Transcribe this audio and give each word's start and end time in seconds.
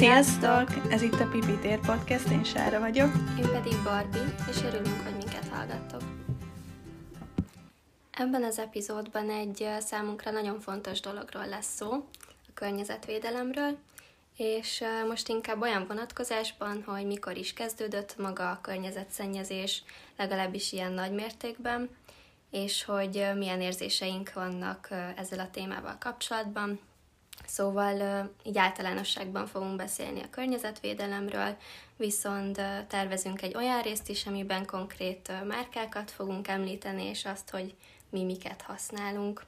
Sziasztok! 0.00 0.92
Ez 0.92 1.02
itt 1.02 1.20
a 1.20 1.28
Pipi 1.28 1.58
Tér 1.58 1.80
Podcast, 1.80 2.28
én 2.28 2.44
Sára 2.44 2.80
vagyok. 2.80 3.10
Én 3.38 3.50
pedig 3.52 3.72
Barbie, 3.84 4.34
és 4.50 4.62
örülünk, 4.62 5.02
hogy 5.02 5.16
minket 5.16 5.48
hallgattok. 5.48 6.00
Ebben 8.10 8.44
az 8.44 8.58
epizódban 8.58 9.30
egy 9.30 9.68
számunkra 9.80 10.30
nagyon 10.30 10.60
fontos 10.60 11.00
dologról 11.00 11.48
lesz 11.48 11.74
szó, 11.76 11.92
a 12.22 12.50
környezetvédelemről, 12.54 13.78
és 14.36 14.84
most 15.08 15.28
inkább 15.28 15.60
olyan 15.60 15.86
vonatkozásban, 15.86 16.82
hogy 16.86 17.06
mikor 17.06 17.36
is 17.36 17.52
kezdődött 17.52 18.16
maga 18.18 18.50
a 18.50 18.60
környezetszennyezés, 18.62 19.82
legalábbis 20.16 20.72
ilyen 20.72 20.92
nagy 20.92 21.12
mértékben, 21.12 21.88
és 22.50 22.84
hogy 22.84 23.26
milyen 23.36 23.60
érzéseink 23.60 24.32
vannak 24.32 24.88
ezzel 25.16 25.40
a 25.40 25.50
témával 25.50 25.96
kapcsolatban, 25.98 26.80
Szóval 27.46 28.28
így 28.42 28.58
általánosságban 28.58 29.46
fogunk 29.46 29.76
beszélni 29.76 30.22
a 30.22 30.30
környezetvédelemről, 30.30 31.56
viszont 31.96 32.60
tervezünk 32.88 33.42
egy 33.42 33.56
olyan 33.56 33.82
részt 33.82 34.08
is, 34.08 34.26
amiben 34.26 34.66
konkrét 34.66 35.32
márkákat 35.46 36.10
fogunk 36.10 36.48
említeni, 36.48 37.04
és 37.04 37.24
azt, 37.24 37.50
hogy 37.50 37.74
mi 38.10 38.24
miket 38.24 38.62
használunk. 38.62 39.42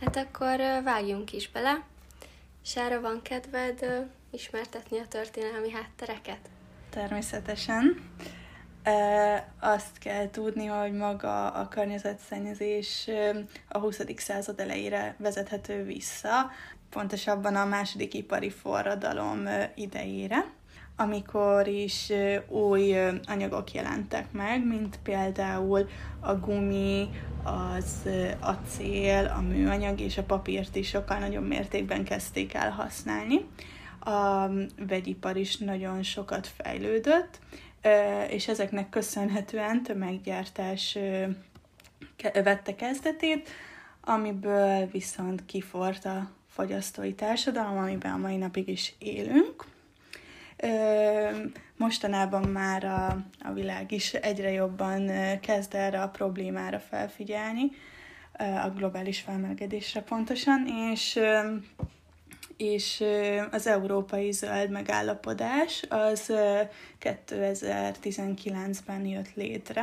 Hát 0.00 0.16
akkor 0.16 0.56
vágjunk 0.84 1.32
is 1.32 1.50
bele. 1.50 1.84
Sára, 2.62 3.00
van 3.00 3.22
kedved 3.22 4.08
ismertetni 4.30 4.98
a 4.98 5.08
történelmi 5.08 5.70
háttereket? 5.70 6.48
Természetesen. 6.90 8.10
Azt 9.60 9.98
kell 9.98 10.30
tudni, 10.30 10.66
hogy 10.66 10.92
maga 10.92 11.50
a 11.50 11.68
környezetszennyezés 11.68 13.08
a 13.68 13.78
20. 13.78 14.00
század 14.16 14.60
elejére 14.60 15.14
vezethető 15.18 15.84
vissza, 15.84 16.50
pontosabban 16.90 17.56
a 17.56 17.64
második 17.64 18.14
ipari 18.14 18.50
forradalom 18.50 19.48
idejére, 19.74 20.44
amikor 20.96 21.66
is 21.66 22.12
új 22.48 22.96
anyagok 23.26 23.72
jelentek 23.72 24.32
meg, 24.32 24.66
mint 24.66 24.98
például 25.02 25.88
a 26.20 26.34
gumi, 26.34 27.08
az 27.44 28.08
acél, 28.40 29.32
a 29.36 29.40
műanyag 29.40 30.00
és 30.00 30.18
a 30.18 30.22
papírt 30.22 30.76
is 30.76 30.88
sokkal 30.88 31.18
nagyobb 31.18 31.46
mértékben 31.46 32.04
kezdték 32.04 32.54
el 32.54 32.70
használni. 32.70 33.46
A 34.00 34.48
vegyipar 34.88 35.36
is 35.36 35.56
nagyon 35.56 36.02
sokat 36.02 36.46
fejlődött, 36.46 37.38
és 38.28 38.48
ezeknek 38.48 38.88
köszönhetően 38.88 39.82
tömeggyártás 39.82 40.98
vette 42.32 42.74
kezdetét, 42.74 43.48
amiből 44.00 44.86
viszont 44.86 45.46
kifort 45.46 46.04
a 46.04 46.30
fogyasztói 46.48 47.14
társadalom, 47.14 47.78
amiben 47.78 48.12
a 48.12 48.16
mai 48.16 48.36
napig 48.36 48.68
is 48.68 48.94
élünk. 48.98 49.64
Mostanában 51.76 52.48
már 52.48 52.84
a, 52.84 53.06
a 53.48 53.52
világ 53.52 53.92
is 53.92 54.14
egyre 54.14 54.50
jobban 54.50 55.10
kezd 55.40 55.74
erre 55.74 56.02
a 56.02 56.08
problémára 56.08 56.78
felfigyelni, 56.78 57.70
a 58.64 58.68
globális 58.68 59.20
felmelegedésre 59.20 60.00
pontosan, 60.00 60.66
és 60.92 61.18
és 62.58 63.04
az 63.50 63.66
európai 63.66 64.32
zöld 64.32 64.70
megállapodás 64.70 65.82
az 65.88 66.32
2019-ben 67.00 69.06
jött 69.06 69.34
létre. 69.34 69.82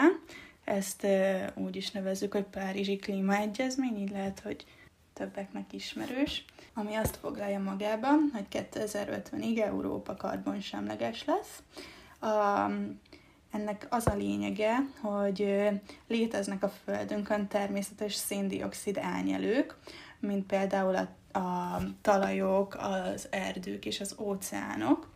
Ezt 0.63 1.07
úgy 1.55 1.75
is 1.75 1.91
nevezzük, 1.91 2.33
hogy 2.33 2.43
Párizsi 2.43 2.95
Klímaegyezmény, 2.95 3.97
így 3.97 4.11
lehet, 4.11 4.39
hogy 4.39 4.65
többeknek 5.13 5.73
ismerős, 5.73 6.45
ami 6.73 6.95
azt 6.95 7.15
foglalja 7.15 7.59
magába, 7.59 8.07
hogy 8.33 8.45
2050-ig 8.51 9.59
Európa 9.59 10.15
karbonsemleges 10.15 11.25
lesz. 11.25 11.63
A, 12.19 12.69
ennek 13.51 13.87
az 13.89 14.07
a 14.07 14.15
lényege, 14.15 14.75
hogy 15.01 15.69
léteznek 16.07 16.63
a 16.63 16.71
Földünkön 16.83 17.47
természetes 17.47 18.13
széndiokszid 18.13 18.97
elnyelők, 18.97 19.77
mint 20.19 20.45
például 20.45 20.95
a 20.95 21.07
a 21.35 21.81
talajok, 22.01 22.77
az 22.79 23.27
erdők 23.31 23.85
és 23.85 23.99
az 23.99 24.15
óceánok, 24.19 25.13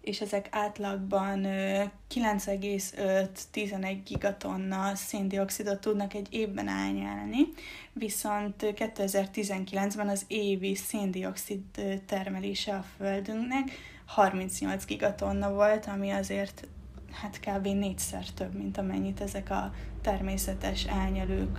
és 0.00 0.20
ezek 0.20 0.48
átlagban 0.50 1.40
9,5-11 1.44 3.98
gigatonna 4.04 4.94
széndiokszidot 4.94 5.80
tudnak 5.80 6.14
egy 6.14 6.26
évben 6.30 6.68
elnyelni, 6.68 7.48
viszont 7.92 8.54
2019-ben 8.58 10.08
az 10.08 10.24
évi 10.26 10.74
széndiokszid 10.74 11.62
termelése 12.06 12.74
a 12.74 12.84
Földünknek 12.96 13.70
38 14.06 14.84
gigatonna 14.84 15.52
volt, 15.52 15.86
ami 15.86 16.10
azért 16.10 16.66
hát 17.14 17.40
kb. 17.40 17.66
négyszer 17.66 18.24
több, 18.34 18.54
mint 18.54 18.78
amennyit 18.78 19.20
ezek 19.20 19.50
a 19.50 19.74
természetes 20.02 20.84
elnyelők 20.84 21.58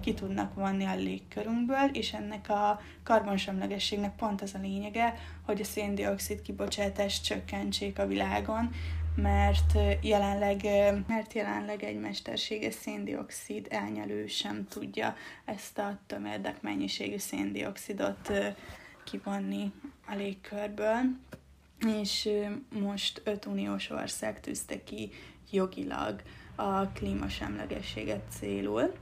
ki 0.00 0.14
tudnak 0.14 0.54
vonni 0.54 0.84
a 0.84 0.94
légkörünkből, 0.94 1.88
és 1.92 2.12
ennek 2.12 2.48
a 2.48 2.80
karbonsemlegességnek 3.02 4.16
pont 4.16 4.42
az 4.42 4.54
a 4.54 4.58
lényege, 4.62 5.14
hogy 5.42 5.60
a 5.60 5.64
széndiokszid 5.64 6.42
kibocsátást 6.42 7.24
csökkentsék 7.24 7.98
a 7.98 8.06
világon, 8.06 8.70
mert 9.16 9.78
jelenleg, 10.00 10.62
mert 11.06 11.32
jelenleg 11.32 11.82
egy 11.82 12.00
mesterséges 12.00 12.74
széndiokszid 12.74 13.66
elnyelő 13.70 14.26
sem 14.26 14.66
tudja 14.68 15.14
ezt 15.44 15.78
a 15.78 15.98
tömérdek 16.06 16.62
mennyiségű 16.62 17.18
széndiokszidot 17.18 18.32
kivonni 19.04 19.72
a 20.06 20.14
légkörből 20.14 21.00
és 21.86 22.28
most 22.80 23.20
öt 23.24 23.46
uniós 23.46 23.90
ország 23.90 24.40
tűzte 24.40 24.84
ki 24.84 25.10
jogilag 25.50 26.22
a 26.54 26.86
klímasemlegességet 26.86 28.22
célul. 28.38 28.92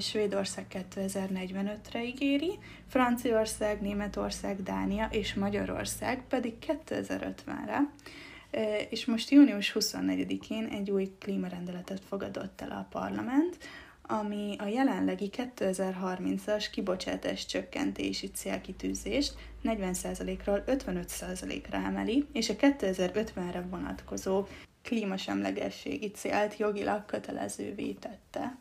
Svédország 0.00 0.86
2045-re 0.94 2.04
ígéri, 2.04 2.58
Franciaország, 2.86 3.80
Németország, 3.80 4.62
Dánia 4.62 5.08
és 5.10 5.34
Magyarország 5.34 6.22
pedig 6.28 6.54
2050-re. 6.86 7.90
És 8.90 9.04
most 9.04 9.30
június 9.30 9.76
24-én 9.78 10.64
egy 10.64 10.90
új 10.90 11.12
klímarendeletet 11.18 12.02
fogadott 12.08 12.60
el 12.60 12.70
a 12.70 12.86
parlament, 12.90 13.58
ami 14.10 14.56
a 14.58 14.66
jelenlegi 14.66 15.30
2030-as 15.32 16.66
kibocsátás 16.72 17.46
csökkentési 17.46 18.30
célkitűzést 18.30 19.34
40%-ról 19.64 20.64
55%-ra 20.66 21.76
emeli, 21.76 22.26
és 22.32 22.48
a 22.48 22.54
2050-re 22.54 23.60
vonatkozó 23.70 24.46
klímasemlegességi 24.82 26.10
célt 26.10 26.56
jogilag 26.56 27.06
kötelezővé 27.06 27.92
tette. 27.92 28.56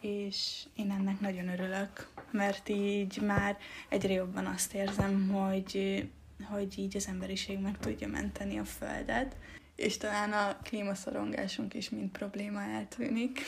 És 0.00 0.62
én 0.76 0.90
ennek 0.90 1.20
nagyon 1.20 1.48
örülök, 1.48 2.08
mert 2.30 2.68
így 2.68 3.20
már 3.20 3.56
egyre 3.88 4.12
jobban 4.12 4.46
azt 4.46 4.74
érzem, 4.74 5.28
hogy, 5.28 6.04
hogy 6.50 6.78
így 6.78 6.96
az 6.96 7.06
emberiség 7.08 7.58
meg 7.58 7.78
tudja 7.78 8.08
menteni 8.08 8.58
a 8.58 8.64
Földet, 8.64 9.36
és 9.74 9.96
talán 9.96 10.32
a 10.32 10.56
klímaszorongásunk 10.62 11.74
is 11.74 11.90
mind 11.90 12.10
probléma 12.10 12.60
eltűnik. 12.60 13.40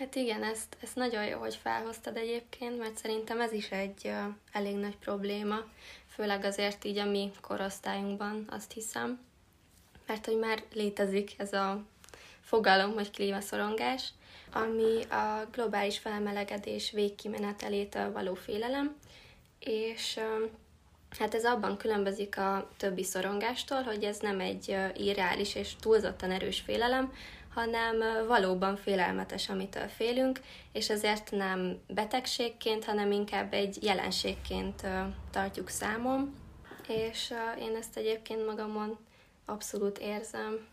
Hát 0.00 0.14
igen, 0.14 0.42
ezt, 0.42 0.76
ezt 0.82 0.96
nagyon 0.96 1.24
jó, 1.24 1.38
hogy 1.38 1.54
felhoztad 1.62 2.16
egyébként, 2.16 2.78
mert 2.78 2.96
szerintem 2.96 3.40
ez 3.40 3.52
is 3.52 3.70
egy 3.70 4.00
uh, 4.04 4.34
elég 4.52 4.76
nagy 4.76 4.96
probléma, 4.96 5.56
főleg 6.08 6.44
azért 6.44 6.84
így 6.84 6.98
a 6.98 7.04
mi 7.04 7.30
korosztályunkban, 7.40 8.44
azt 8.50 8.72
hiszem, 8.72 9.20
mert 10.06 10.26
hogy 10.26 10.38
már 10.38 10.62
létezik 10.72 11.32
ez 11.36 11.52
a 11.52 11.82
fogalom, 12.40 12.92
hogy 12.92 13.10
klímaszorongás, 13.10 14.08
ami 14.52 15.02
a 15.02 15.48
globális 15.52 15.98
felmelegedés 15.98 16.90
végkimenetelétől 16.90 18.12
való 18.12 18.34
félelem, 18.34 18.96
és 19.58 20.20
Hát 21.18 21.34
ez 21.34 21.44
abban 21.44 21.76
különbözik 21.76 22.38
a 22.38 22.68
többi 22.76 23.04
szorongástól, 23.04 23.82
hogy 23.82 24.04
ez 24.04 24.18
nem 24.18 24.40
egy 24.40 24.76
irreális 24.96 25.54
és 25.54 25.76
túlzottan 25.80 26.30
erős 26.30 26.60
félelem, 26.60 27.12
hanem 27.54 28.26
valóban 28.26 28.76
félelmetes, 28.76 29.48
amitől 29.48 29.88
félünk, 29.88 30.40
és 30.72 30.90
ezért 30.90 31.30
nem 31.30 31.78
betegségként, 31.86 32.84
hanem 32.84 33.12
inkább 33.12 33.52
egy 33.52 33.82
jelenségként 33.82 34.86
tartjuk 35.30 35.68
számon, 35.68 36.34
és 36.88 37.34
én 37.58 37.76
ezt 37.76 37.96
egyébként 37.96 38.46
magamon 38.46 38.98
abszolút 39.44 39.98
érzem. 39.98 40.66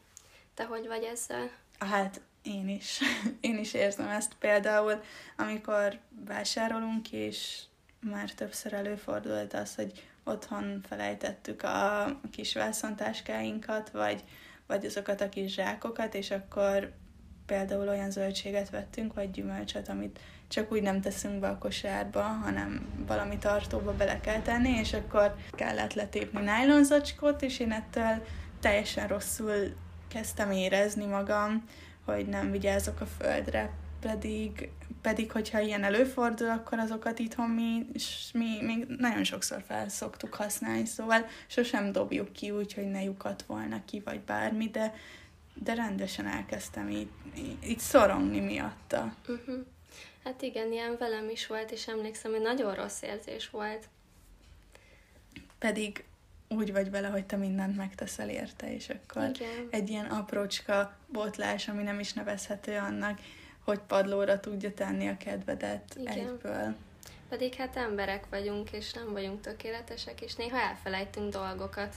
Te 0.54 0.64
hogy 0.64 0.88
vagy 0.88 1.04
ezzel? 1.04 1.50
Hát 1.80 2.22
én 2.42 2.70
is. 2.70 3.00
Én 3.42 3.58
is 3.58 3.74
érzem 3.74 4.08
ezt 4.08 4.34
például, 4.40 5.02
amikor 5.38 6.00
vásárolunk, 6.26 7.12
és 7.12 7.62
már 8.00 8.32
többször 8.32 8.74
előfordult 8.74 9.54
az, 9.54 9.76
hogy 9.76 10.08
otthon 10.24 10.82
felejtettük 10.88 11.64
a 11.64 12.06
kis 12.32 12.54
vászontáskáinkat, 12.54 13.90
vagy 13.90 14.24
vagy 14.68 14.86
azokat 14.86 15.22
a 15.22 15.30
kis 15.30 15.54
zsákokat, 15.54 16.14
és 16.14 16.32
akkor 16.32 16.92
például 17.46 17.88
olyan 17.88 18.12
zöldséget 18.12 18.70
vettünk, 18.70 19.14
vagy 19.14 19.32
gyümölcsöt, 19.32 19.90
amit 19.90 20.20
csak 20.48 20.72
úgy 20.72 20.82
nem 20.82 21.02
teszünk 21.02 21.40
be 21.40 21.48
a 21.48 21.58
kosárba, 21.58 22.22
hanem 22.22 22.88
valami 23.08 23.38
tartóba 23.38 23.94
bele 23.94 24.20
kell 24.20 24.42
tenni, 24.42 24.70
és 24.70 24.94
akkor 24.94 25.36
kellett 25.52 25.94
letépni 25.94 26.42
nájlonzacskót, 26.42 27.42
és 27.42 27.60
én 27.60 27.72
ettől 27.72 28.26
teljesen 28.60 29.08
rosszul 29.08 29.74
kezdtem 30.08 30.52
érezni 30.52 31.06
magam, 31.06 31.64
hogy 32.06 32.28
nem 32.28 32.52
vigyázok 32.52 33.02
a 33.02 33.06
földre, 33.06 33.72
pedig, 34.02 34.70
pedig 35.08 35.32
hogyha 35.32 35.60
ilyen 35.60 35.84
előfordul, 35.84 36.50
akkor 36.50 36.80
azokat 36.80 37.20
itthon 37.20 37.50
mi, 37.50 37.86
és 37.94 38.30
mi 38.34 38.62
még 38.62 38.86
nagyon 38.88 39.24
sokszor 39.24 39.64
fel 39.68 39.90
szoktuk 39.90 40.34
használni, 40.34 40.86
szóval 40.86 41.26
sosem 41.48 41.92
dobjuk 41.92 42.34
ki 42.34 42.52
úgy, 42.52 42.74
hogy 42.74 42.88
ne 42.90 43.04
lyukat 43.04 43.44
volna 43.48 43.86
ki, 43.86 44.02
vagy 44.06 44.20
bármi, 44.20 44.70
de, 44.70 44.94
de 45.54 45.74
rendesen 45.74 46.28
elkezdtem 46.28 46.90
így, 46.90 47.10
így 47.68 47.80
szorongni 47.80 48.40
miatta. 48.40 49.16
Uh-huh. 49.28 49.66
Hát 50.24 50.42
igen, 50.42 50.72
ilyen 50.72 50.96
velem 51.00 51.30
is 51.30 51.48
volt, 51.48 51.72
és 51.72 51.88
emlékszem, 51.88 52.32
hogy 52.32 52.42
nagyon 52.42 52.76
rossz 52.76 53.02
érzés 53.02 53.50
volt. 53.50 53.88
Pedig 55.60 56.04
úgy 56.48 56.72
vagy 56.72 56.90
vele, 56.90 57.08
hogy 57.08 57.26
te 57.26 57.36
mindent 57.36 57.76
megteszel 57.76 58.30
érte, 58.30 58.74
és 58.74 58.90
akkor 58.90 59.30
Igen. 59.34 59.68
egy 59.70 59.90
ilyen 59.90 60.06
aprócska 60.06 60.98
botlás, 61.08 61.68
ami 61.68 61.84
nem 61.84 62.00
is 62.00 62.14
nevezhető 62.14 62.78
annak, 62.78 63.20
hogy 63.68 63.80
padlóra 63.80 64.40
tudja 64.40 64.74
tenni 64.74 65.08
a 65.08 65.18
kedvedet 65.18 65.96
Igen. 66.00 66.18
egyből. 66.18 66.76
Pedig 67.30 67.54
hát 67.54 67.76
emberek 67.76 68.26
vagyunk, 68.30 68.72
és 68.72 68.94
nem 68.94 69.12
vagyunk 69.12 69.42
tökéletesek, 69.42 70.22
és 70.22 70.36
néha 70.36 70.58
elfelejtünk 70.58 71.34
dolgokat. 71.34 71.96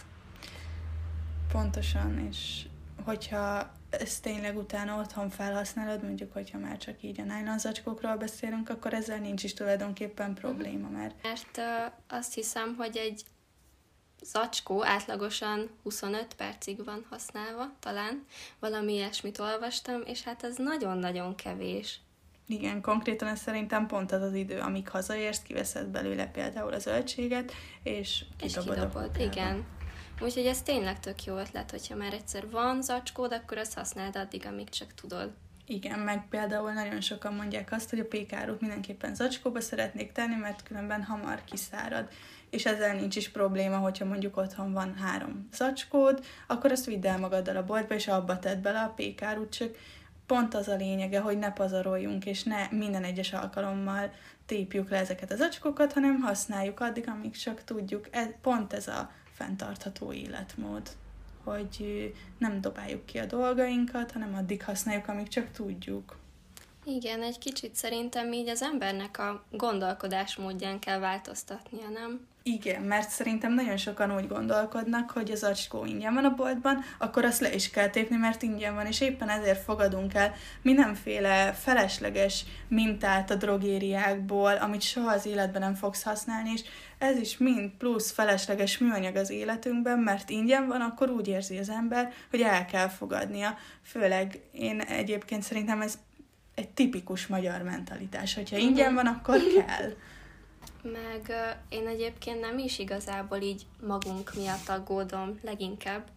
Pontosan, 1.52 2.26
és 2.31 2.67
hogyha 3.05 3.72
ezt 3.90 4.22
tényleg 4.22 4.56
utána 4.56 4.99
otthon 4.99 5.28
felhasználod, 5.28 6.02
mondjuk, 6.02 6.32
hogyha 6.32 6.58
már 6.58 6.76
csak 6.76 7.02
így 7.02 7.20
a 7.20 7.25
nylon 7.25 7.58
zacskókról 7.58 8.16
beszélünk, 8.16 8.69
akkor 8.69 8.94
ezzel 8.94 9.19
nincs 9.19 9.44
is 9.44 9.55
tulajdonképpen 9.55 10.34
probléma, 10.34 10.88
mert... 10.88 11.23
Mert 11.23 11.56
uh, 11.56 11.93
azt 12.08 12.34
hiszem, 12.34 12.75
hogy 12.78 12.96
egy 12.96 13.25
zacskó 14.22 14.84
átlagosan 14.84 15.70
25 15.82 16.34
percig 16.34 16.84
van 16.84 17.06
használva, 17.11 17.72
talán. 17.81 18.26
Valami 18.58 18.93
ilyesmit 18.93 19.38
olvastam, 19.38 20.02
és 20.05 20.22
hát 20.22 20.44
ez 20.44 20.56
nagyon-nagyon 20.56 21.34
kevés. 21.34 22.00
Igen, 22.46 22.81
konkrétan 22.81 23.28
ez 23.28 23.40
szerintem 23.40 23.87
pont 23.87 24.12
az 24.12 24.22
az 24.22 24.34
idő, 24.34 24.58
amíg 24.58 24.88
hazaérsz, 24.88 25.43
kiveszed 25.43 25.87
belőle 25.87 26.26
például 26.26 26.72
a 26.72 26.78
zöldséget, 26.78 27.52
és 27.82 28.25
kidobod. 28.37 28.76
És 28.76 28.81
kidobod, 28.81 29.17
igen. 29.19 29.67
Úgyhogy 30.20 30.46
ez 30.46 30.62
tényleg 30.62 31.00
tök 31.00 31.25
jó 31.25 31.37
ötlet, 31.37 31.70
hogyha 31.70 31.96
már 31.96 32.12
egyszer 32.12 32.50
van 32.50 32.82
zacskód, 32.82 33.32
akkor 33.32 33.58
azt 33.58 33.75
használd 33.75 34.16
addig, 34.16 34.46
amíg 34.46 34.69
csak 34.69 34.94
tudod. 34.94 35.32
Igen, 35.66 35.99
meg 35.99 36.28
például 36.28 36.73
nagyon 36.73 37.00
sokan 37.00 37.34
mondják 37.34 37.73
azt, 37.73 37.90
hogy 37.90 37.99
a 37.99 38.05
pékárút 38.06 38.61
mindenképpen 38.61 39.14
zacskóba 39.14 39.61
szeretnék 39.61 40.12
tenni, 40.12 40.34
mert 40.34 40.62
különben 40.62 41.02
hamar 41.02 41.44
kiszárad. 41.44 42.08
És 42.50 42.67
ezzel 42.67 42.94
nincs 42.94 43.17
is 43.17 43.29
probléma, 43.29 43.76
hogyha 43.76 44.05
mondjuk 44.05 44.37
otthon 44.37 44.73
van 44.73 44.94
három 44.94 45.49
zacskód, 45.52 46.25
akkor 46.47 46.73
azt 46.73 46.85
vidd 46.85 47.06
el 47.06 47.19
magaddal 47.19 47.56
a 47.56 47.64
boltba, 47.64 47.94
és 47.94 48.08
abba 48.08 48.38
tedd 48.38 48.62
bele 48.62 48.81
a 48.81 48.93
pékárút, 48.97 49.52
csak 49.52 49.76
pont 50.26 50.55
az 50.55 50.69
a 50.69 50.76
lényege, 50.76 51.20
hogy 51.20 51.38
ne 51.38 51.52
pazaroljunk, 51.52 52.26
és 52.26 52.43
ne 52.43 52.69
minden 52.70 53.05
egyes 53.05 53.32
alkalommal 53.32 54.11
tépjük 54.47 54.91
le 54.91 54.99
ezeket 54.99 55.32
az 55.32 55.38
zacskókat, 55.38 55.93
hanem 55.93 56.20
használjuk 56.20 56.81
addig, 56.81 57.08
amíg 57.08 57.37
csak 57.37 57.64
tudjuk. 57.64 58.08
Ez, 58.11 58.26
pont 58.43 58.73
ez 58.73 58.88
a 58.88 59.11
fenntartható 59.32 60.12
életmód, 60.12 60.91
hogy 61.44 62.12
nem 62.38 62.61
dobáljuk 62.61 63.06
ki 63.06 63.19
a 63.19 63.26
dolgainkat, 63.26 64.12
hanem 64.12 64.35
addig 64.35 64.62
használjuk, 64.64 65.08
amíg 65.08 65.29
csak 65.29 65.50
tudjuk. 65.50 66.17
Igen, 66.96 67.22
egy 67.22 67.38
kicsit 67.38 67.75
szerintem 67.75 68.32
így 68.32 68.48
az 68.48 68.62
embernek 68.62 69.19
a 69.19 69.44
gondolkodásmódján 69.50 70.78
kell 70.78 70.98
változtatnia, 70.98 71.88
nem? 71.88 72.28
Igen, 72.42 72.82
mert 72.82 73.10
szerintem 73.10 73.54
nagyon 73.54 73.76
sokan 73.76 74.14
úgy 74.14 74.28
gondolkodnak, 74.28 75.10
hogy 75.10 75.31
az 75.31 75.42
acskó 75.42 75.84
ingyen 75.84 76.14
van 76.14 76.25
a 76.25 76.34
boltban, 76.34 76.84
akkor 76.98 77.25
azt 77.25 77.40
le 77.40 77.54
is 77.54 77.70
kell 77.70 77.88
tépni, 77.88 78.16
mert 78.16 78.42
ingyen 78.42 78.75
van, 78.75 78.87
és 78.87 79.00
éppen 79.00 79.28
ezért 79.28 79.62
fogadunk 79.62 80.14
el 80.14 80.34
mindenféle 80.62 81.52
felesleges 81.52 82.44
mintát 82.69 83.31
a 83.31 83.34
drogériákból, 83.34 84.52
amit 84.52 84.82
soha 84.82 85.12
az 85.12 85.26
életben 85.26 85.60
nem 85.60 85.75
fogsz 85.75 86.02
használni, 86.02 86.50
és 86.54 86.62
ez 86.98 87.19
is 87.19 87.38
mind 87.38 87.70
plusz 87.78 88.10
felesleges 88.10 88.78
műanyag 88.78 89.16
az 89.16 89.31
életünkben, 89.31 89.98
mert 89.98 90.31
ingyen 90.31 90.66
van, 90.66 90.81
akkor 90.81 91.10
úgy 91.10 91.28
érzi 91.28 91.58
az 91.58 91.69
ember, 91.69 92.12
hogy 92.31 92.40
el 92.40 92.64
kell 92.64 92.88
fogadnia. 92.88 93.56
Főleg 93.82 94.40
én 94.52 94.81
egyébként 94.81 95.42
szerintem 95.42 95.81
ez 95.81 95.98
egy 96.60 96.68
tipikus 96.68 97.26
magyar 97.26 97.62
mentalitás, 97.62 98.34
hogyha 98.34 98.56
ingyen 98.56 98.94
van, 98.94 99.06
akkor 99.06 99.38
kell. 99.66 99.92
Meg 100.82 101.24
uh, 101.28 101.36
én 101.68 101.86
egyébként 101.86 102.40
nem 102.40 102.58
is 102.58 102.78
igazából 102.78 103.40
így 103.40 103.66
magunk 103.86 104.34
miatt 104.34 104.68
aggódom 104.68 105.38
leginkább, 105.42 106.08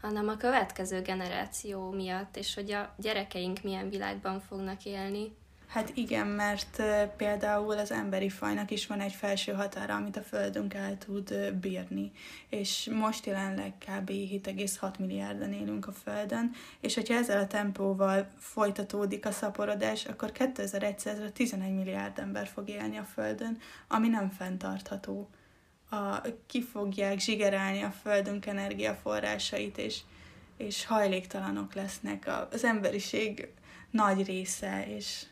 hanem 0.00 0.28
a 0.28 0.36
következő 0.36 1.02
generáció 1.02 1.90
miatt, 1.90 2.36
és 2.36 2.54
hogy 2.54 2.72
a 2.72 2.94
gyerekeink 2.98 3.62
milyen 3.62 3.88
világban 3.88 4.40
fognak 4.40 4.84
élni. 4.84 5.32
Hát 5.70 5.92
igen, 5.94 6.26
mert 6.26 6.82
például 7.16 7.78
az 7.78 7.90
emberi 7.90 8.28
fajnak 8.28 8.70
is 8.70 8.86
van 8.86 9.00
egy 9.00 9.12
felső 9.12 9.52
határa, 9.52 9.94
amit 9.94 10.16
a 10.16 10.22
Földünk 10.22 10.74
el 10.74 10.98
tud 10.98 11.52
bírni. 11.60 12.12
És 12.48 12.88
most 12.92 13.26
jelenleg 13.26 13.72
kb. 13.78 14.10
7,6 14.10 14.98
milliárdan 14.98 15.52
élünk 15.52 15.86
a 15.86 15.92
Földön, 15.92 16.52
és 16.80 16.94
hogyha 16.94 17.14
ezzel 17.14 17.40
a 17.40 17.46
tempóval 17.46 18.28
folytatódik 18.38 19.26
a 19.26 19.30
szaporodás, 19.30 20.04
akkor 20.04 20.32
2100-ra 20.34 21.32
11 21.32 21.74
milliárd 21.74 22.18
ember 22.18 22.46
fog 22.46 22.68
élni 22.68 22.96
a 22.96 23.04
Földön, 23.14 23.58
ami 23.88 24.08
nem 24.08 24.30
fenntartható. 24.30 25.28
A, 25.90 26.20
ki 26.46 26.62
fogják 26.62 27.18
zsigerálni 27.18 27.82
a 27.82 27.94
Földünk 28.02 28.46
energiaforrásait, 28.46 29.78
és, 29.78 30.00
és 30.56 30.86
hajléktalanok 30.86 31.74
lesznek 31.74 32.30
az 32.50 32.64
emberiség 32.64 33.48
nagy 33.90 34.26
része, 34.26 34.86
és 34.96 35.24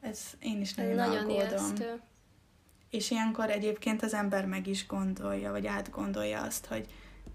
ez 0.00 0.20
én 0.38 0.60
is 0.60 0.74
nagyon, 0.74 0.94
nagyon 0.94 1.16
aggódom. 1.16 1.36
Ijesztő. 1.36 2.00
És 2.90 3.10
ilyenkor 3.10 3.50
egyébként 3.50 4.02
az 4.02 4.14
ember 4.14 4.46
meg 4.46 4.66
is 4.66 4.86
gondolja, 4.86 5.50
vagy 5.50 5.66
átgondolja 5.66 6.40
azt, 6.40 6.66
hogy 6.66 6.86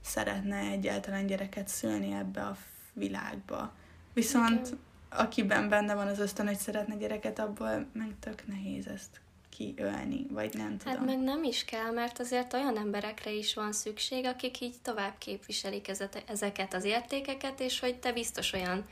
szeretne 0.01 0.57
egyáltalán 0.57 1.25
gyereket 1.25 1.67
szülni 1.67 2.13
ebbe 2.13 2.41
a 2.41 2.57
világba. 2.93 3.73
Viszont 4.13 4.67
Igen. 4.67 4.79
akiben 5.09 5.69
benne 5.69 5.95
van 5.95 6.07
az 6.07 6.19
ösztön, 6.19 6.47
hogy 6.47 6.57
szeretne 6.57 6.95
gyereket, 6.95 7.39
abból 7.39 7.87
meg 7.93 8.15
tök 8.19 8.47
nehéz 8.47 8.87
ezt 8.87 9.21
kiölni, 9.49 10.25
vagy 10.29 10.53
nem 10.53 10.69
hát 10.69 10.77
tudom. 10.77 10.97
Hát 10.97 11.05
meg 11.05 11.19
nem 11.19 11.43
is 11.43 11.65
kell, 11.65 11.91
mert 11.91 12.19
azért 12.19 12.53
olyan 12.53 12.77
emberekre 12.77 13.31
is 13.31 13.53
van 13.53 13.71
szükség, 13.71 14.25
akik 14.25 14.61
így 14.61 14.75
tovább 14.81 15.17
képviselik 15.17 15.91
ezeket 16.27 16.73
az 16.73 16.83
értékeket, 16.83 17.59
és 17.59 17.79
hogy 17.79 17.99
te 17.99 18.13
biztos 18.13 18.53
olyan 18.53 18.85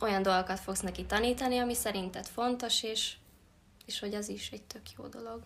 olyan 0.00 0.22
dolgokat 0.22 0.60
fogsz 0.60 0.80
neki 0.80 1.04
tanítani, 1.04 1.58
ami 1.58 1.74
szerinted 1.74 2.26
fontos, 2.26 2.82
és, 2.82 3.14
és 3.86 4.00
hogy 4.00 4.14
az 4.14 4.28
is 4.28 4.50
egy 4.50 4.62
tök 4.62 4.82
jó 4.96 5.06
dolog. 5.06 5.42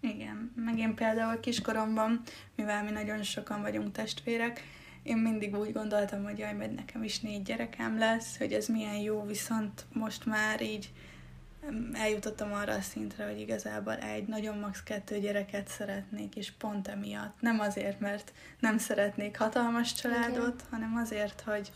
Igen, 0.00 0.52
meg 0.56 0.78
én 0.78 0.94
például 0.94 1.40
kiskoromban, 1.40 2.22
mivel 2.56 2.84
mi 2.84 2.90
nagyon 2.90 3.22
sokan 3.22 3.62
vagyunk 3.62 3.92
testvérek, 3.92 4.62
én 5.02 5.16
mindig 5.16 5.56
úgy 5.56 5.72
gondoltam, 5.72 6.24
hogy 6.24 6.38
jaj, 6.38 6.54
mert 6.54 6.74
nekem 6.74 7.02
is 7.02 7.20
négy 7.20 7.42
gyerekem 7.42 7.98
lesz, 7.98 8.38
hogy 8.38 8.52
ez 8.52 8.66
milyen 8.66 8.96
jó, 8.96 9.24
viszont 9.24 9.86
most 9.92 10.24
már 10.24 10.62
így 10.62 10.92
eljutottam 11.92 12.52
arra 12.52 12.72
a 12.72 12.80
szintre, 12.80 13.26
hogy 13.26 13.40
igazából 13.40 13.96
egy, 13.96 14.26
nagyon 14.26 14.58
max. 14.58 14.82
kettő 14.82 15.18
gyereket 15.18 15.68
szeretnék, 15.68 16.36
és 16.36 16.50
pont 16.50 16.88
emiatt. 16.88 17.40
Nem 17.40 17.60
azért, 17.60 18.00
mert 18.00 18.32
nem 18.58 18.78
szeretnék 18.78 19.38
hatalmas 19.38 19.94
családot, 19.94 20.54
okay. 20.54 20.66
hanem 20.70 20.96
azért, 20.96 21.40
hogy, 21.40 21.72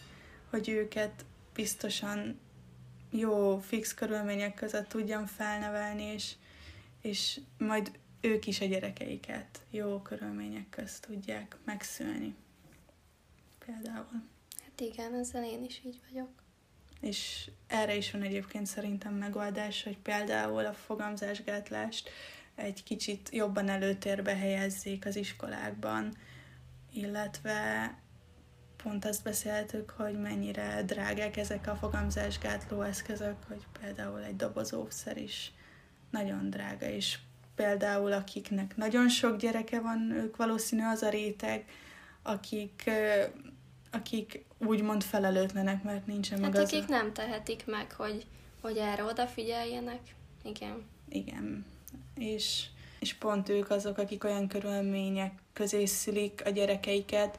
hogy 0.50 0.68
őket 0.68 1.24
biztosan 1.54 2.40
jó, 3.10 3.58
fix 3.58 3.94
körülmények 3.94 4.54
között 4.54 4.88
tudjam 4.88 5.26
felnevelni, 5.26 6.02
és, 6.02 6.34
és 7.00 7.40
majd 7.58 7.98
ők 8.20 8.46
is 8.46 8.60
a 8.60 8.64
gyerekeiket 8.64 9.62
jó 9.70 10.00
körülmények 10.00 10.68
közt 10.68 11.06
tudják 11.06 11.56
megszülni. 11.64 12.34
Például. 13.66 14.22
Hát 14.62 14.80
igen, 14.80 15.14
ezzel 15.14 15.44
én 15.44 15.64
is 15.64 15.80
így 15.84 16.00
vagyok. 16.10 16.28
És 17.00 17.50
erre 17.66 17.96
is 17.96 18.10
van 18.10 18.22
egyébként 18.22 18.66
szerintem 18.66 19.14
megoldás, 19.14 19.82
hogy 19.82 19.98
például 19.98 20.64
a 20.64 20.72
fogamzásgátlást 20.72 22.10
egy 22.54 22.82
kicsit 22.82 23.28
jobban 23.32 23.68
előtérbe 23.68 24.36
helyezzék 24.36 25.06
az 25.06 25.16
iskolákban, 25.16 26.16
illetve 26.92 27.94
pont 28.84 29.04
azt 29.04 29.22
beszéltük, 29.22 29.90
hogy 29.90 30.20
mennyire 30.20 30.82
drágák 30.86 31.36
ezek 31.36 31.66
a 31.66 31.74
fogamzásgátló 31.74 32.82
eszközök, 32.82 33.36
hogy 33.48 33.62
például 33.80 34.22
egy 34.22 34.36
dobozószer 34.36 35.16
is 35.16 35.52
nagyon 36.10 36.50
drága, 36.50 36.86
és 36.86 37.18
például 37.54 38.12
akiknek 38.12 38.76
nagyon 38.76 39.08
sok 39.08 39.36
gyereke 39.36 39.80
van, 39.80 40.10
ők 40.10 40.36
valószínű 40.36 40.82
az 40.82 41.02
a 41.02 41.08
réteg, 41.08 41.64
akik, 42.22 42.90
akik 43.90 44.44
úgymond 44.58 45.02
felelőtlenek, 45.02 45.82
mert 45.82 46.06
nincsen 46.06 46.42
hát 46.42 46.52
meg 46.52 46.62
akik 46.62 46.82
az... 46.82 46.88
nem 46.88 47.12
tehetik 47.12 47.66
meg, 47.66 47.92
hogy, 47.92 48.26
hogy 48.60 48.76
erre 48.76 49.04
odafigyeljenek. 49.04 50.00
Igen. 50.42 50.84
Igen. 51.08 51.66
És, 52.14 52.64
és 52.98 53.14
pont 53.14 53.48
ők 53.48 53.70
azok, 53.70 53.98
akik 53.98 54.24
olyan 54.24 54.48
körülmények 54.48 55.32
közé 55.52 55.84
szülik 55.84 56.42
a 56.44 56.50
gyerekeiket, 56.50 57.38